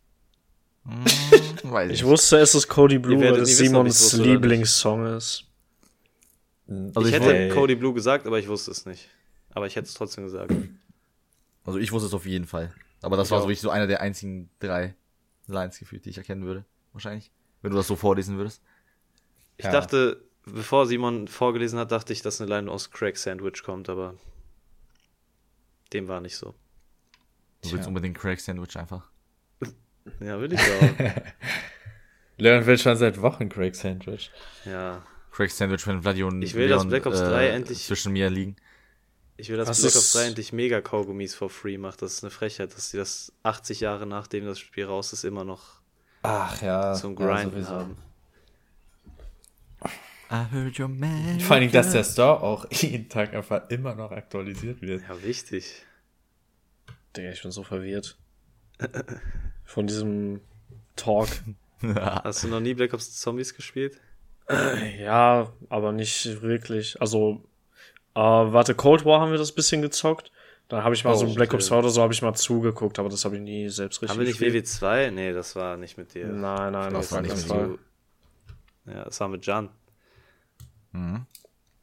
Hm, 0.86 1.72
weiß 1.72 1.92
Ich 1.92 2.04
wusste, 2.04 2.38
es 2.38 2.56
ist 2.56 2.68
Cody 2.68 3.00
Blue, 3.00 3.20
weil 3.20 3.42
es 3.42 3.58
Simons. 3.58 4.14
Lieblingssong 4.14 5.06
ist. 5.18 5.46
Also 6.68 7.02
ich 7.02 7.08
ich 7.08 7.14
hätte 7.14 7.26
woll- 7.26 7.50
Cody 7.56 7.76
Blue 7.76 7.94
gesagt, 7.94 8.28
aber 8.28 8.40
ich 8.40 8.48
wusste 8.48 8.72
es 8.72 8.86
nicht. 8.86 9.10
Aber 9.52 9.66
ich 9.68 9.76
hätte 9.76 9.88
es 9.88 9.94
trotzdem 9.94 10.24
gesagt. 10.26 10.54
Also 11.66 11.80
ich 11.80 11.92
wusste 11.92 12.08
es 12.08 12.14
auf 12.14 12.26
jeden 12.26 12.46
Fall. 12.46 12.72
Aber 13.02 13.18
das 13.18 13.28
Ich 13.28 13.32
war 13.32 13.42
so 13.42 13.46
wirklich 13.48 13.62
so 13.62 13.70
einer 13.70 13.88
der 13.88 14.02
einzigen 14.02 14.50
drei 14.60 14.96
Lines 15.48 15.80
gefühlt, 15.80 16.06
die 16.06 16.10
ich 16.10 16.18
erkennen 16.18 16.44
würde. 16.46 16.66
Wahrscheinlich. 16.94 17.32
Wenn 17.62 17.72
du 17.72 17.78
das 17.78 17.88
so 17.88 17.96
vorlesen 17.96 18.38
würdest. 18.38 18.62
Ich 19.58 19.66
Ja. 19.66 19.72
dachte, 19.72 20.24
bevor 20.46 20.86
Simon 20.88 21.28
vorgelesen 21.28 21.80
hat, 21.80 21.92
dachte 21.92 22.14
ich, 22.14 22.22
dass 22.22 22.40
eine 22.42 22.50
Line 22.50 22.72
aus 22.72 22.92
Craig 22.92 23.18
Sandwich 23.18 23.64
kommt, 23.64 23.90
aber 23.90 24.16
dem 25.94 26.08
war 26.08 26.22
nicht 26.22 26.36
so. 26.38 26.52
Du 27.62 27.72
willst 27.72 27.84
Tja. 27.84 27.88
unbedingt 27.88 28.18
Craig 28.18 28.40
Sandwich 28.40 28.76
einfach. 28.78 29.10
Ja, 30.22 30.40
will 30.40 30.54
ich 30.54 30.60
auch. 30.60 31.22
Leon 32.38 32.66
will 32.66 32.78
schon 32.78 32.96
seit 32.96 33.22
Wochen 33.22 33.50
Craig 33.50 33.76
Sandwich. 33.76 34.32
ja. 34.66 35.04
Craig 35.32 35.52
Sandwich, 35.52 35.86
wenn 35.88 36.02
Vladi 36.02 36.24
und 36.24 36.42
Ich 36.42 36.54
will, 36.56 36.68
dass 36.68 36.80
Leon, 36.80 36.90
Black 36.90 37.06
Ops 37.06 37.20
3 37.20 37.50
endlich- 37.50 37.86
zwischen 37.86 38.12
mir 38.14 38.30
liegen. 38.30 38.56
Ich 39.40 39.48
will, 39.50 39.58
dass 39.58 39.70
Was 39.70 39.82
Black 39.82 39.96
Ops 39.96 40.06
ist- 40.06 40.16
3 40.16 40.26
endlich 40.28 40.52
mega 40.54 40.82
Kaugummis 40.82 41.34
for 41.34 41.50
free 41.50 41.78
macht. 41.78 42.02
Das 42.02 42.14
ist 42.14 42.24
eine 42.24 42.32
Frechheit, 42.32 42.74
dass 42.76 42.90
sie 42.92 42.98
das 42.98 43.32
80 43.44 43.80
Jahre 43.80 44.06
nachdem 44.06 44.46
das 44.46 44.60
Spiel 44.60 44.86
raus 44.86 45.14
ist, 45.14 45.24
immer 45.24 45.46
noch 45.46 45.80
Ach 46.24 46.62
ja. 46.62 46.94
zum 46.94 47.18
ja, 47.18 47.26
Grinden 47.26 47.52
sowieso. 47.52 47.70
haben. 47.72 47.96
I 50.32 50.46
heard 50.52 50.80
your 50.80 50.88
man. 50.90 51.40
Vor 51.40 51.56
allem, 51.56 51.72
dass 51.72 51.92
der 51.92 52.04
Store 52.04 52.42
auch 52.44 52.66
jeden 52.72 53.10
Tag 53.10 53.34
einfach 53.34 53.70
immer 53.70 53.96
noch 53.96 54.12
aktualisiert 54.12 54.82
wird. 54.82 55.02
Ja, 55.08 55.24
wichtig. 55.24 55.86
Digga, 57.16 57.32
ich 57.32 57.42
bin 57.42 57.52
so 57.52 57.64
verwirrt. 57.64 58.18
Von 59.66 59.88
diesem 59.88 60.42
Talk. 60.96 61.30
Hast 61.82 62.44
du 62.44 62.48
noch 62.50 62.60
nie 62.60 62.74
Black 62.74 62.94
Ops 62.94 63.20
Zombies 63.20 63.56
gespielt? 63.56 64.00
Ja, 65.00 65.52
aber 65.70 65.92
nicht 65.94 66.42
wirklich. 66.42 67.00
Also, 67.02 67.44
äh, 68.20 68.54
warte, 68.54 68.76
Cold 68.76 69.06
War 69.06 69.22
haben 69.22 69.32
wir 69.32 69.38
das 69.38 69.52
bisschen 69.52 69.82
gezockt. 69.82 70.32
Dann 70.68 70.84
habe 70.84 70.94
ich 70.94 71.04
mal 71.04 71.14
Oh, 71.14 71.16
so 71.16 71.26
ein 71.26 71.34
Black 71.34 71.54
Ops 71.54 71.66
okay. 71.66 71.70
2 71.70 71.80
oder 71.80 71.90
so 71.90 72.02
habe 72.04 72.14
ich 72.14 72.22
mal 72.22 72.36
zugeguckt, 72.36 73.00
aber 73.00 73.10
das 73.10 73.26
habe 73.26 73.36
ich 73.38 73.42
nie 73.42 73.70
selbst 73.70 74.02
richtig 74.02 74.10
Haben 74.12 74.20
wir 74.20 74.28
nicht 74.28 74.40
gespielt. 74.40 74.66
WW2? 74.68 75.10
Nee, 75.12 75.34
das 75.34 75.56
war 75.56 75.78
nicht 75.78 75.98
mit 75.98 76.14
dir. 76.14 76.28
Nein, 76.28 76.74
nein, 76.74 76.94
Das 76.94 77.08
das, 77.08 77.12
war 77.12 77.22
nicht 77.22 77.34
das 77.34 77.42
mit 77.48 77.50
war 77.50 77.68
dir. 77.68 77.80
Ja, 78.94 79.04
das 79.06 79.20
war 79.20 79.28
mit 79.30 79.46
Jan. 79.48 79.70
Mhm. 80.92 81.26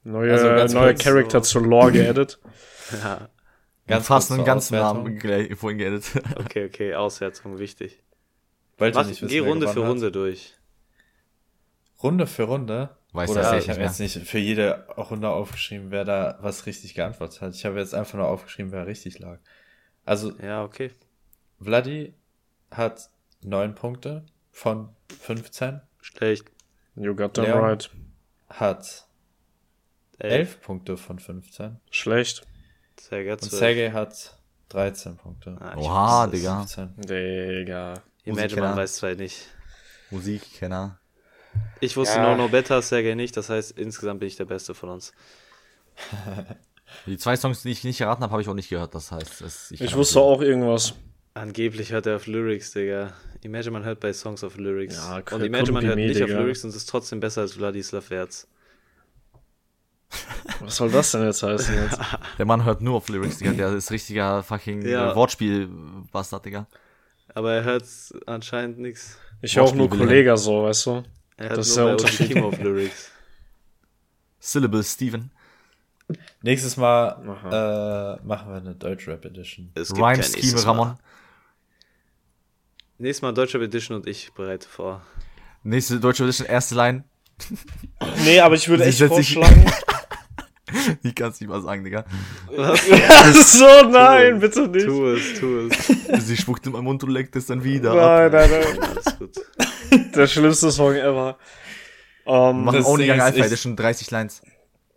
neue, 0.04 0.32
Also 0.32 0.78
neue 0.78 0.94
Charakter 0.94 1.42
so- 1.42 1.60
zur 1.60 1.62
Lore 1.66 1.92
geedit. 1.92 2.38
Ja, 3.02 3.28
Ganz 3.88 4.06
fast 4.06 4.30
einen 4.32 4.44
ganzen 4.44 4.76
Auswertung. 4.76 5.18
Namen 5.18 5.56
vorhin 5.56 5.78
geedet. 5.78 6.04
okay, 6.36 6.66
okay, 6.66 6.94
Auswertung 6.94 7.58
wichtig. 7.58 8.00
Wollt 8.78 8.94
ihr 8.94 9.00
Mach, 9.00 9.06
nicht 9.08 9.22
wissen, 9.22 9.28
geh 9.32 9.38
Runde 9.40 9.66
für? 9.68 9.80
Runde 9.86 10.10
durch. 10.12 10.54
Runde 12.02 12.26
für 12.26 12.44
Runde. 12.44 12.90
Weiß 13.16 13.30
Oder 13.30 13.42
das 13.42 13.64
ich 13.64 13.70
habe 13.70 13.80
jetzt 13.80 13.98
nicht 13.98 14.18
für 14.28 14.38
jede 14.38 14.86
Runde 14.96 15.30
aufgeschrieben, 15.30 15.90
wer 15.90 16.04
da 16.04 16.38
was 16.42 16.66
richtig 16.66 16.94
geantwortet 16.94 17.40
hat. 17.40 17.54
Ich 17.54 17.64
habe 17.64 17.78
jetzt 17.78 17.94
einfach 17.94 18.18
nur 18.18 18.28
aufgeschrieben, 18.28 18.72
wer 18.72 18.86
richtig 18.86 19.18
lag. 19.18 19.38
Also 20.04 20.32
Ja, 20.38 20.62
okay. 20.62 20.90
Vladi 21.58 22.12
hat 22.70 23.08
neun 23.42 23.74
Punkte 23.74 24.26
von 24.52 24.90
15, 25.20 25.80
Schlecht. 26.02 26.50
You 26.94 27.14
got 27.14 27.34
them 27.34 27.44
Leon. 27.46 27.58
right. 27.58 27.90
hat 28.50 29.06
Elf. 30.18 30.60
Punkte 30.60 30.98
von 30.98 31.18
15 31.18 31.80
Schlecht. 31.90 32.46
Sehr 33.00 33.24
gut. 33.24 33.42
und 33.42 33.50
Sergej 33.50 33.92
hat 33.92 34.38
13 34.68 35.16
Punkte. 35.16 35.56
Ah, 35.60 35.76
Oha. 35.76 36.26
Digga. 36.26 36.58
15. 36.58 36.94
Digga. 36.96 38.02
Imagine, 38.24 38.60
man 38.60 38.76
weiß 38.76 38.96
es 38.96 39.02
halt 39.02 39.18
nicht. 39.18 39.48
Musikkenner. 40.10 40.98
Ich 41.80 41.96
wusste 41.96 42.16
Ja. 42.18 42.30
No 42.36 42.36
No 42.44 42.48
Better, 42.48 42.80
Sergej 42.82 43.14
nicht. 43.14 43.36
Das 43.36 43.50
heißt, 43.50 43.72
insgesamt 43.78 44.20
bin 44.20 44.28
ich 44.28 44.36
der 44.36 44.44
Beste 44.46 44.74
von 44.74 44.88
uns. 44.90 45.12
Die 47.06 47.16
zwei 47.18 47.36
Songs, 47.36 47.62
die 47.62 47.70
ich 47.70 47.84
nicht 47.84 48.00
erraten 48.00 48.22
habe, 48.22 48.32
habe 48.32 48.42
ich 48.42 48.48
auch 48.48 48.54
nicht 48.54 48.68
gehört. 48.68 48.94
Das 48.94 49.10
heißt, 49.12 49.40
es, 49.42 49.70
Ich 49.72 49.80
kann 49.80 49.92
wusste 49.94 50.20
auch 50.20 50.40
irgendwas. 50.40 50.94
Angeblich 51.34 51.92
hört 51.92 52.06
er 52.06 52.16
auf 52.16 52.26
Lyrics, 52.26 52.70
Digga. 52.72 53.12
Imagine, 53.42 53.72
man 53.72 53.84
hört 53.84 54.00
bei 54.00 54.12
Songs 54.12 54.42
auf 54.44 54.56
Lyrics. 54.56 54.96
Ja, 54.96 55.16
und 55.32 55.42
Imagine, 55.44 55.72
man 55.72 55.84
hört 55.84 55.96
nicht 55.96 56.22
auf. 56.22 56.28
Lyrics 56.30 56.64
und 56.64 56.70
es 56.70 56.76
ist 56.76 56.88
trotzdem 56.88 57.20
besser 57.20 57.42
als 57.42 57.52
Vladislav 57.54 58.08
Wertz. 58.10 58.46
Was 60.60 60.76
soll 60.76 60.90
das 60.90 61.10
denn 61.12 61.24
jetzt 61.24 61.42
heißen 61.42 61.74
jetzt? 61.74 61.98
Der 62.38 62.46
Mann 62.46 62.64
hört 62.64 62.80
nur 62.80 62.94
auf 62.96 63.08
Lyrics, 63.08 63.38
Digga. 63.38 63.52
Der 63.52 63.72
ist 63.74 63.90
richtiger 63.90 64.42
fucking 64.42 64.86
Ja. 64.86 65.12
äh, 65.12 65.16
Wortspiel-Bastard, 65.16 66.46
Digga. 66.46 66.66
Aber 67.34 67.52
er 67.52 67.64
hört 67.64 67.84
anscheinend 68.26 68.78
nichts. 68.78 69.18
Ich 69.42 69.56
höre 69.56 69.64
auch 69.64 69.74
nur 69.74 69.90
Kollege 69.90 70.36
so, 70.36 70.62
weißt 70.62 70.86
du? 70.86 71.02
Er 71.36 71.48
hört 71.48 71.58
Das 71.58 71.68
ist 71.68 71.76
nur 71.76 71.84
der 71.86 71.92
Unterschied. 71.96 72.32
Kim 72.32 72.44
auf 72.44 72.58
Lyrics. 72.58 73.10
Syllable 74.40 74.82
Steven. 74.82 75.30
Nächstes 76.42 76.76
Mal 76.76 77.18
äh, 77.20 78.24
machen 78.26 78.50
wir 78.50 78.56
eine 78.56 78.74
Deutsch-Rap 78.74 79.24
Edition. 79.24 79.70
Es 79.74 79.88
gibt 79.88 79.98
Rhyme 79.98 80.14
kein 80.14 80.22
Scheme 80.22 80.36
nächstes 80.36 80.64
Mal. 80.64 80.70
Ramon. 80.70 80.98
Nächstes 82.98 83.22
Mal 83.22 83.32
Deutscher 83.32 83.60
Edition 83.60 83.96
und 83.96 84.06
ich 84.06 84.32
bereite 84.32 84.68
vor. 84.68 85.02
Nächste 85.64 85.98
deutsche 86.00 86.24
Edition, 86.24 86.46
erste 86.46 86.74
Line. 86.74 87.04
Nee, 88.24 88.40
aber 88.40 88.54
ich 88.54 88.68
würde 88.68 88.90
Sie 88.90 89.04
echt 89.04 89.12
vorschlagen. 89.12 89.66
Ich 91.02 91.14
kann 91.14 91.30
es 91.30 91.40
nicht 91.40 91.48
mal 91.48 91.60
sagen, 91.60 91.84
Digga. 91.84 92.04
so, 92.50 93.88
nein, 93.90 94.40
bitte 94.40 94.66
nicht. 94.68 94.86
Tu 94.86 95.06
es, 95.08 95.38
tu 95.38 95.68
es. 95.68 96.26
Sie 96.26 96.36
spuckt 96.36 96.66
in 96.66 96.72
meinen 96.72 96.84
Mund 96.84 97.02
und 97.04 97.10
leckt 97.10 97.36
es 97.36 97.46
dann 97.46 97.62
wieder 97.62 97.92
ab. 97.92 98.32
Nein, 98.32 98.50
nein, 98.50 98.50
nein. 98.50 98.90
Alles 98.90 99.18
gut. 99.18 99.36
Der 100.14 100.26
schlimmste 100.26 100.70
Song 100.70 100.94
ever. 100.94 101.38
Ähm, 102.26 102.64
Machen 102.64 102.84
Only 102.84 103.10
Alpha 103.10 103.28
ich- 103.38 103.44
Edition, 103.44 103.76
30 103.76 104.10
Lines. 104.10 104.42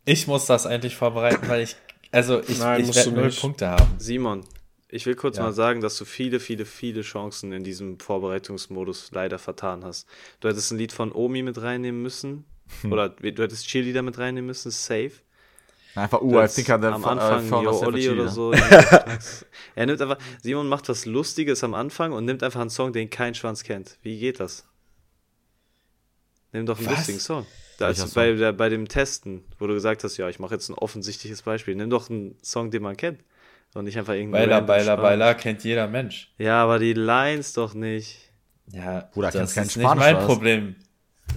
Ich 0.06 0.28
muss 0.28 0.46
das 0.46 0.66
eigentlich 0.66 0.96
vorbereiten, 0.96 1.48
weil 1.48 1.62
ich, 1.64 1.76
also 2.12 2.42
ich, 2.42 2.58
Nein, 2.58 2.82
ich 2.82 2.88
musst 2.88 2.98
werde 2.98 3.12
du 3.12 3.22
null. 3.22 3.32
Punkte 3.32 3.68
haben. 3.68 3.94
Simon, 4.00 4.44
ich 4.88 5.06
will 5.06 5.16
kurz 5.16 5.38
Ja. 5.38 5.44
mal 5.44 5.54
sagen, 5.54 5.82
dass 5.82 5.98
du 5.98 6.06
viele, 6.06 6.40
viele, 6.40 6.66
viele 6.66 7.02
Chancen 7.02 7.52
in 7.52 7.64
diesem 7.64 8.00
Vorbereitungsmodus 8.00 9.12
leider 9.12 9.38
vertan 9.38 9.86
hast. 9.86 10.08
Du 10.40 10.48
hättest 10.48 10.72
ein 10.72 10.80
Lied 10.80 10.92
von 10.92 11.12
Omi 11.12 11.44
mit 11.44 11.62
reinnehmen 11.62 12.02
müssen. 12.02 12.46
Hm. 12.82 12.92
Oder 12.92 13.10
du 13.10 13.44
hättest 13.44 13.68
Cheerleader 13.68 14.02
mit 14.02 14.18
reinnehmen 14.18 14.48
müssen, 14.48 14.72
safe. 14.72 15.12
Einfach, 15.96 16.22
uh, 16.22 16.32
I 16.32 16.42
hättest 16.42 16.56
think 16.56 16.70
I 16.70 16.72
am 16.74 17.04
Anfang 17.04 17.48
found 17.48 17.64
Yo 17.66 17.80
Olli 17.82 18.10
oder 18.10 18.28
so. 18.30 18.52
er 19.76 19.86
nimmt 19.86 20.02
einfach, 20.02 20.18
Simon 20.42 20.68
macht 20.68 20.88
was 20.90 21.06
Lustiges 21.06 21.64
am 21.64 21.74
Anfang 21.74 22.14
und 22.14 22.26
nimmt 22.26 22.42
einfach 22.44 22.62
einen 22.62 22.70
Song, 22.70 22.94
den 22.94 23.10
kein 23.10 23.36
Schwanz 23.36 23.64
kennt. 23.64 23.98
Wie 24.02 24.18
geht 24.20 24.40
das? 24.40 24.66
Nimm 26.52 26.66
doch 26.66 26.78
einen 26.78 26.88
Was? 26.88 26.98
lustigen 26.98 27.20
Song. 27.20 27.46
Da 27.78 27.90
ist 27.90 28.14
bei, 28.14 28.34
der, 28.34 28.52
bei 28.52 28.68
dem 28.70 28.88
Testen, 28.88 29.46
wo 29.58 29.68
du 29.68 29.74
gesagt 29.74 30.04
hast, 30.04 30.18
ja, 30.18 30.28
ich 30.28 30.40
mache 30.40 30.54
jetzt 30.54 30.68
ein 30.70 30.74
offensichtliches 30.74 31.44
Beispiel. 31.44 31.76
Nimm 31.76 31.90
doch 31.90 32.10
einen 32.10 32.38
Song, 32.44 32.72
den 32.72 32.84
man 32.84 32.98
kennt. 32.98 33.24
Und 33.74 33.86
nicht 33.86 33.98
einfach 33.98 34.14
irgendeinen. 34.14 34.50
Beiler, 34.50 34.62
Beiler. 34.62 34.98
Beiler 34.98 35.36
kennt 35.36 35.64
jeder 35.64 35.88
Mensch. 35.88 36.34
Ja, 36.38 36.64
aber 36.64 36.80
die 36.80 36.94
Lines 36.94 37.54
doch 37.54 37.74
nicht. 37.74 38.18
Ja, 38.72 39.02
Bruder, 39.14 39.32
das 39.32 39.54
kein 39.54 39.66
ist 39.66 39.78
nicht 39.78 39.84
Spanisch, 39.86 40.04
mein 40.04 40.16
oder 40.16 40.24
was? 40.24 40.28
Problem. 40.34 40.76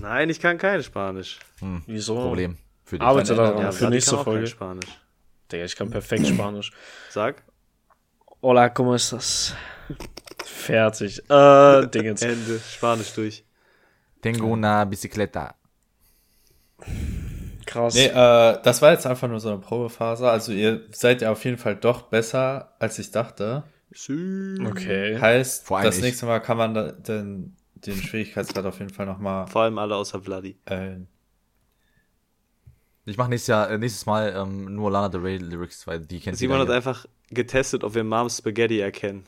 Nein, 0.00 0.30
ich 0.30 0.40
kann 0.40 0.56
kein 0.58 0.82
Spanisch. 0.82 1.38
Wieso? 1.86 2.14
Problem 2.16 2.56
für 2.84 2.98
dich. 2.98 3.06
Arbeite 3.06 3.34
daran 3.34 3.58
Ja, 3.62 3.72
für 3.72 3.88
nächste 3.88 4.10
kann 4.12 4.18
auch 4.20 4.24
kein 4.24 4.32
Folge. 4.32 4.46
Spanisch. 4.46 4.86
Digga, 5.50 5.64
ich 5.64 5.76
kann 5.76 5.90
perfekt 5.90 6.26
Spanisch. 6.26 6.72
Sag. 7.10 7.42
Hola, 8.42 8.70
¿cómo 8.70 8.94
estás? 8.94 9.54
Fertig. 10.44 11.22
Äh, 11.30 11.86
Dingens. 11.88 12.22
Ende. 12.22 12.60
Spanisch 12.60 13.12
durch. 13.14 13.44
Tengo 14.22 14.46
una 14.46 14.84
bicicleta. 14.84 15.54
Krass. 17.66 17.94
Nee, 17.94 18.06
äh, 18.06 18.58
das 18.62 18.80
war 18.82 18.92
jetzt 18.92 19.06
einfach 19.06 19.28
nur 19.28 19.40
so 19.40 19.50
eine 19.50 19.58
Probephase. 19.58 20.30
Also 20.30 20.52
ihr 20.52 20.82
seid 20.92 21.22
ja 21.22 21.32
auf 21.32 21.44
jeden 21.44 21.58
Fall 21.58 21.76
doch 21.76 22.02
besser, 22.02 22.74
als 22.78 22.98
ich 22.98 23.10
dachte. 23.10 23.64
Okay. 23.90 25.18
Heißt, 25.20 25.66
Vor 25.66 25.78
allem 25.78 25.86
das 25.86 25.96
ich. 25.98 26.02
nächste 26.02 26.26
Mal 26.26 26.40
kann 26.40 26.56
man 26.56 26.74
da, 26.74 26.92
den, 26.92 27.56
den 27.74 27.96
Schwierigkeitsgrad 27.96 28.64
auf 28.64 28.78
jeden 28.78 28.92
Fall 28.92 29.06
nochmal 29.06 29.46
Vor 29.48 29.62
allem 29.62 29.78
alle 29.78 29.96
außer 29.96 30.22
Vladi. 30.22 30.56
erhöhen. 30.64 31.08
Ich 33.04 33.16
mache 33.16 33.30
nächstes 33.30 33.48
Jahr, 33.48 33.68
äh, 33.70 33.78
nächstes 33.78 34.06
Mal 34.06 34.32
ähm, 34.36 34.74
nur 34.74 34.90
Lana 34.90 35.08
Del 35.08 35.20
Rey 35.20 35.36
Lyrics, 35.36 35.86
weil 35.86 36.00
die 36.00 36.20
kennt 36.20 36.38
Simon 36.38 36.60
hat 36.60 36.70
einfach 36.70 37.06
getestet, 37.30 37.82
ob 37.84 37.94
wir 37.94 38.04
Moms 38.04 38.38
Spaghetti 38.38 38.78
erkennen. 38.78 39.24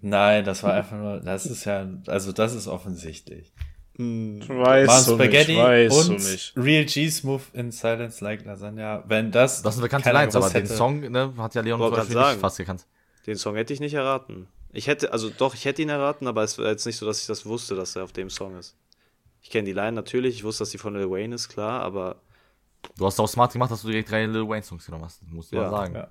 Nein, 0.00 0.44
das 0.44 0.62
war 0.62 0.74
einfach 0.74 0.96
nur, 0.96 1.20
das 1.20 1.46
ist 1.46 1.64
ja, 1.66 1.86
also 2.06 2.32
das 2.32 2.54
ist 2.54 2.66
offensichtlich. 2.66 3.52
Weißt 3.98 5.08
Mom 5.08 5.18
du 5.18 5.24
Spaghetti 5.24 5.52
nicht, 5.52 5.62
weißt 5.62 6.08
du 6.08 6.12
und 6.12 6.18
nicht. 6.24 6.52
Real 6.56 6.84
G's 6.84 7.22
Move 7.22 7.42
in 7.52 7.70
Silence 7.70 8.24
Like 8.24 8.44
Lasagna. 8.44 9.04
Wenn 9.06 9.30
das. 9.30 9.62
Das 9.62 9.74
sind 9.74 9.82
bekannte 9.82 10.10
Lines, 10.12 10.34
aber 10.34 10.44
gewusst 10.46 10.54
den 10.56 10.62
hätte- 10.64 10.74
Song 10.76 11.00
ne, 11.00 11.34
hat 11.36 11.54
ja 11.54 11.60
Leon 11.62 11.80
zum 11.80 11.90
Beispiel 11.90 11.96
grad 11.98 12.08
nicht 12.08 12.26
sagen. 12.30 12.40
fast 12.40 12.56
gekannt. 12.56 12.86
Den 13.26 13.36
Song 13.36 13.56
hätte 13.56 13.72
ich 13.74 13.80
nicht 13.80 13.94
erraten. 13.94 14.48
Ich 14.72 14.86
hätte, 14.86 15.12
also 15.12 15.28
doch, 15.30 15.54
ich 15.54 15.64
hätte 15.64 15.82
ihn 15.82 15.88
erraten, 15.88 16.26
aber 16.28 16.42
es 16.44 16.56
war 16.56 16.66
jetzt 16.66 16.86
nicht 16.86 16.96
so, 16.96 17.04
dass 17.04 17.20
ich 17.20 17.26
das 17.26 17.44
wusste, 17.44 17.74
dass 17.74 17.96
er 17.96 18.04
auf 18.04 18.12
dem 18.12 18.30
Song 18.30 18.56
ist. 18.56 18.76
Ich 19.42 19.50
kenne 19.50 19.64
die 19.64 19.72
Line 19.72 19.92
natürlich, 19.92 20.36
ich 20.36 20.44
wusste, 20.44 20.62
dass 20.62 20.70
die 20.70 20.78
von 20.78 20.94
Lil 20.94 21.10
Wayne 21.10 21.34
ist, 21.34 21.48
klar, 21.48 21.82
aber 21.82 22.16
Du 22.96 23.04
hast 23.04 23.18
auch 23.20 23.26
smart 23.26 23.52
gemacht, 23.52 23.70
dass 23.70 23.82
du 23.82 23.88
direkt 23.88 24.10
drei 24.10 24.24
Lil 24.24 24.48
Wayne 24.48 24.62
Songs 24.62 24.86
genommen 24.86 25.04
hast. 25.04 25.22
Musst 25.26 25.52
du 25.52 25.56
Ja, 25.56 25.62
mal 25.62 25.70
sagen. 25.70 25.94
Ja. 25.96 26.08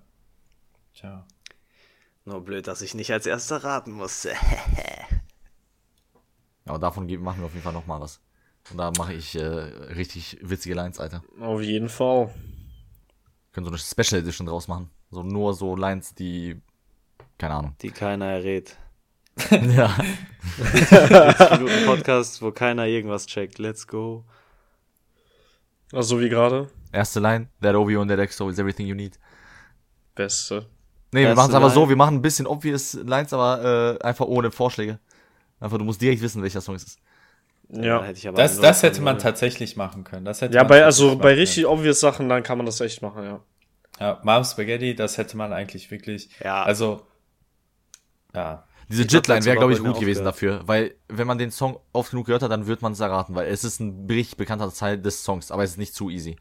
Tja. 0.93 1.25
nur 2.25 2.41
blöd, 2.43 2.67
dass 2.67 2.81
ich 2.83 2.93
nicht 2.93 3.11
als 3.11 3.25
erster 3.25 3.63
raten 3.63 3.91
musste. 3.93 4.33
Aber 6.65 6.79
davon 6.79 7.05
machen 7.21 7.39
wir 7.39 7.45
auf 7.45 7.53
jeden 7.53 7.63
Fall 7.63 7.73
nochmal 7.73 8.01
was. 8.01 8.21
Und 8.71 8.77
da 8.77 8.91
mache 8.97 9.13
ich 9.13 9.35
äh, 9.35 9.43
richtig 9.43 10.37
witzige 10.41 10.75
Lines, 10.75 10.99
Alter. 10.99 11.23
Auf 11.39 11.61
jeden 11.61 11.89
Fall. 11.89 12.33
Können 13.51 13.65
so 13.65 13.71
eine 13.71 13.79
Special 13.79 14.21
Edition 14.21 14.45
draus 14.45 14.67
machen. 14.67 14.89
So 15.09 15.23
nur 15.23 15.53
so 15.53 15.75
Lines, 15.75 16.13
die. 16.13 16.61
Keine 17.37 17.55
Ahnung. 17.55 17.75
Die 17.81 17.89
keiner 17.89 18.25
errät. 18.25 18.77
ja. 19.51 19.95
40 20.57 21.51
Minuten 21.51 21.85
Podcast, 21.85 22.41
wo 22.41 22.51
keiner 22.51 22.85
irgendwas 22.85 23.25
checkt. 23.25 23.57
Let's 23.57 23.87
go. 23.87 24.25
Also 25.91 26.19
wie 26.19 26.29
gerade. 26.29 26.69
Erste 26.91 27.19
Line, 27.19 27.47
that 27.61 27.75
OVO 27.75 28.01
and 28.01 28.11
that 28.11 28.19
EXO 28.19 28.49
is 28.49 28.59
everything 28.59 28.87
you 28.87 28.95
need. 28.95 29.17
Beste. 30.15 30.67
Nee, 31.11 31.21
wir 31.21 31.29
Erste 31.29 31.35
machen 31.37 31.49
es 31.51 31.55
aber 31.55 31.69
so, 31.69 31.89
wir 31.89 31.95
machen 31.95 32.17
ein 32.17 32.21
bisschen 32.21 32.45
obvious 32.45 32.93
Lines, 32.93 33.33
aber 33.33 33.97
äh, 33.99 34.03
einfach 34.03 34.25
ohne 34.25 34.51
Vorschläge. 34.51 34.99
Einfach, 35.59 35.77
du 35.77 35.83
musst 35.83 36.01
direkt 36.01 36.21
wissen, 36.21 36.41
welcher 36.41 36.61
Song 36.61 36.75
es 36.75 36.83
ist. 36.83 36.99
Ja. 37.71 38.01
hätte 38.03 38.17
ich 38.17 38.27
aber 38.27 38.37
Das, 38.37 38.59
das 38.59 38.81
hätte 38.81 39.01
man 39.01 39.19
tatsächlich 39.19 39.75
machen 39.77 40.03
können. 40.03 40.25
Das 40.25 40.41
hätte 40.41 40.55
Ja, 40.55 40.63
bei, 40.63 40.83
also 40.83 41.17
bei 41.17 41.29
können. 41.29 41.39
richtig 41.39 41.67
obvious 41.67 41.99
Sachen, 41.99 42.27
dann 42.29 42.41
kann 42.43 42.57
man 42.57 42.65
das 42.65 42.81
echt 42.81 43.01
machen, 43.01 43.23
ja. 43.23 43.43
Ja, 43.99 44.19
Mom 44.23 44.43
Spaghetti, 44.43 44.95
das 44.95 45.17
hätte 45.17 45.37
man 45.37 45.53
eigentlich 45.53 45.91
wirklich. 45.91 46.29
Ja. 46.43 46.63
Also. 46.63 47.05
Ja. 48.33 48.65
Diese 48.87 49.03
Jitline 49.03 49.45
wäre, 49.45 49.57
glaube 49.57 49.73
ich, 49.73 49.79
gut 49.79 49.99
gewesen 49.99 50.25
aufgehört. 50.25 50.61
dafür, 50.61 50.67
weil 50.67 50.95
wenn 51.09 51.27
man 51.27 51.37
den 51.37 51.51
Song 51.51 51.79
oft 51.93 52.09
genug 52.09 52.25
gehört 52.25 52.41
hat, 52.41 52.49
dann 52.49 52.65
wird 52.65 52.81
man 52.81 52.93
es 52.93 52.99
erraten, 52.99 53.35
weil 53.35 53.47
es 53.47 53.63
ist 53.63 53.79
ein 53.79 54.07
richtig 54.09 54.37
bekannter 54.37 54.73
Teil 54.73 54.99
des 54.99 55.23
Songs, 55.23 55.51
aber 55.51 55.63
es 55.63 55.71
ist 55.71 55.77
nicht 55.77 55.93
zu 55.93 56.09
easy. 56.09 56.37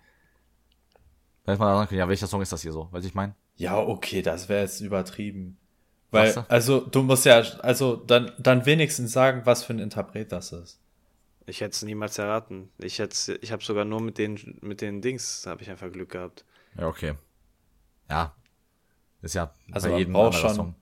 Dann 1.45 1.55
hätte 1.55 1.63
man 1.63 1.75
sagen 1.77 1.89
können, 1.89 1.99
ja, 1.99 2.09
welcher 2.09 2.27
Song 2.27 2.41
ist 2.41 2.53
das 2.53 2.63
hier 2.63 2.73
so? 2.73 2.89
Weißt 2.91 3.05
du, 3.05 3.09
ich 3.09 3.15
meine? 3.15 3.35
Ja, 3.57 3.77
okay, 3.77 4.23
das 4.23 4.49
wäre 4.49 4.63
jetzt 4.63 4.81
übertrieben. 4.81 5.59
Weil, 6.11 6.33
da? 6.33 6.47
also, 6.49 6.81
du 6.81 7.03
musst 7.03 7.27
ja, 7.27 7.41
also, 7.61 7.97
dann, 7.97 8.33
dann 8.39 8.65
wenigstens 8.65 9.13
sagen, 9.13 9.43
was 9.45 9.65
für 9.65 9.75
ein 9.75 9.79
Interpret 9.79 10.33
das 10.33 10.53
ist. 10.53 10.81
Ich 11.47 11.61
hätte 11.61 11.73
es 11.73 11.83
niemals 11.83 12.19
erraten. 12.19 12.71
Ich 12.79 12.99
hätte, 12.99 13.39
ich 13.41 13.53
habe 13.53 13.63
sogar 13.63 13.85
nur 13.85 14.01
mit 14.01 14.19
den, 14.19 14.59
mit 14.61 14.81
den 14.81 15.01
Dings, 15.01 15.47
habe 15.47 15.63
ich 15.63 15.71
einfach 15.71 15.91
Glück 15.91 16.11
gehabt. 16.11 16.45
Ja, 16.79 16.87
okay. 16.87 17.15
Ja. 18.11 18.35
Ist 19.23 19.35
ja 19.35 19.53
Also, 19.73 19.89
bei 19.89 19.99
jedem 19.99 20.13
braucht 20.13 20.39
schon, 20.39 20.55
Song. 20.55 20.75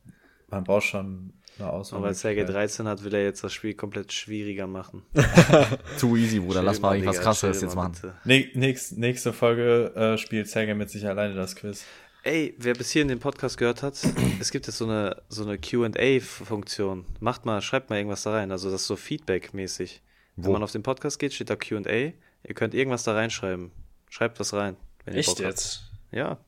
man 0.49 0.65
braucht 0.65 0.87
schon 0.87 1.33
eine 1.59 1.71
Auswahl. 1.71 2.03
Weil 2.03 2.15
Sergej 2.15 2.45
13 2.45 2.87
hat, 2.87 3.03
will 3.03 3.15
er 3.15 3.23
jetzt 3.23 3.43
das 3.43 3.53
Spiel 3.53 3.75
komplett 3.75 4.13
schwieriger 4.13 4.67
machen. 4.67 5.03
Zu 5.97 6.17
easy, 6.17 6.41
Bruder. 6.41 6.63
Lass 6.63 6.81
mal 6.81 6.95
irgendwas 6.95 7.21
krasseres 7.21 7.63
jetzt 7.63 7.75
machen. 7.75 7.95
nächste 8.25 9.33
Folge 9.33 9.93
äh, 9.95 10.19
spielt 10.19 10.49
Sergej 10.49 10.75
mit 10.75 10.91
sich 10.91 11.07
alleine 11.07 11.35
das 11.35 11.57
Quiz. 11.57 11.85
Ey, 12.27 12.57
wer 12.59 12.75
bis 12.75 12.91
hierhin 12.91 13.07
den 13.07 13.21
Podcast 13.21 13.57
gehört 13.57 13.85
hat, 13.85 13.95
es 14.41 14.51
gibt 14.51 14.67
jetzt 14.67 14.79
so 14.79 14.85
eine, 14.85 15.23
so 15.29 15.45
eine 15.45 15.59
QA-Funktion. 15.59 17.07
Macht 17.21 17.45
mal, 17.47 17.63
schreibt 17.63 17.89
mal 17.89 17.99
irgendwas 17.99 18.25
da 18.25 18.33
rein. 18.33 18.51
Also 18.51 18.69
das 18.69 18.81
ist 18.81 18.87
so 18.89 18.97
Feedback-mäßig. 18.97 20.03
Wenn 20.35 20.51
man 20.51 20.65
auf 20.65 20.73
den 20.73 20.83
Podcast 20.83 21.21
geht, 21.21 21.33
steht 21.33 21.51
da 21.51 21.55
QA. 21.55 21.79
Ihr 21.89 22.55
könnt 22.55 22.75
irgendwas 22.75 23.05
da 23.05 23.15
reinschreiben. 23.15 23.71
Schreibt 24.11 24.41
was 24.41 24.53
rein. 24.55 24.77
Wenn 25.05 25.15
ihr 25.15 25.21
Echt 25.21 25.29
Bock 25.29 25.39
habt. 25.39 25.47
jetzt? 25.51 25.83
Ja. 26.11 26.39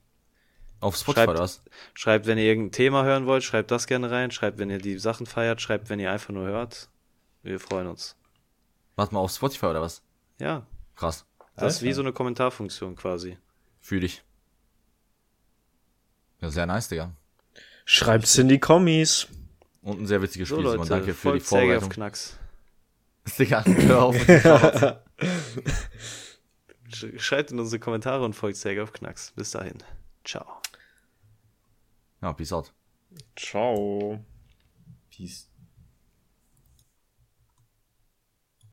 Auf 0.81 0.97
Spotify 0.97 1.21
Schreibt- 1.21 1.31
oder 1.31 1.41
was? 1.41 1.63
Schreibt, 1.95 2.27
wenn 2.27 2.39
ihr 2.39 2.45
irgendein 2.45 2.73
Thema 2.73 3.05
hören 3.05 3.27
wollt, 3.27 3.45
schreibt 3.45 3.71
das 3.71 3.87
gerne 3.87 4.11
rein. 4.11 4.33
Schreibt, 4.33 4.59
wenn 4.59 4.71
ihr 4.71 4.79
die 4.79 4.99
Sachen 4.99 5.27
feiert. 5.27 5.63
Schreibt, 5.63 5.91
wenn 5.91 6.01
ihr 6.01 6.11
einfach 6.11 6.31
nur 6.35 6.49
hört. 6.49 6.89
Wir 7.45 7.61
freuen 7.61 7.87
uns. 7.87 8.17
Warte 8.97 9.15
mal, 9.15 9.21
auf 9.21 9.31
Spotify 9.31 9.67
oder 9.67 9.81
was? 9.81 10.03
Ja. 10.41 10.67
Krass. 10.97 11.25
Das 11.55 11.77
ist 11.77 11.83
wie 11.83 11.93
so 11.93 12.03
eine 12.03 12.13
Kommentarfunktion 12.13 12.97
quasi. 12.97 13.39
Fühl 13.81 14.01
dich. 14.01 14.25
Ja, 16.41 16.51
sehr 16.51 16.67
nice, 16.67 16.89
Digga. 16.89 17.13
Schreibt's 17.85 18.37
in 18.39 18.49
die 18.49 18.59
Kommis. 18.59 19.27
Und 19.83 20.01
ein 20.03 20.07
sehr 20.07 20.21
witziges 20.23 20.49
So, 20.49 20.57
Spiel, 20.57 20.71
Simon. 20.71 20.89
Leute, 20.89 21.01
Danke 21.01 21.15
für 21.15 21.33
die 21.33 21.41
folgt 21.41 21.47
Sergei 21.47 21.77
auf 21.77 21.83
Vorbereitung. 21.85 21.91
Knacks. 21.91 22.39
Digga, 23.39 23.65
hör 23.65 24.03
auf 24.03 24.17
Schreibt 27.19 27.51
in 27.51 27.59
unsere 27.61 27.79
Kommentare 27.81 28.25
und 28.25 28.35
folgt 28.35 28.57
Sergei 28.57 28.83
auf 28.83 28.93
Knacks. 28.93 29.33
Bis 29.37 29.51
dahin. 29.51 29.79
Ciao. 30.25 30.47
Ja, 32.23 32.33
peace 32.33 32.53
out. 32.53 32.73
Ciao. 33.37 34.25
Peace. 35.11 35.48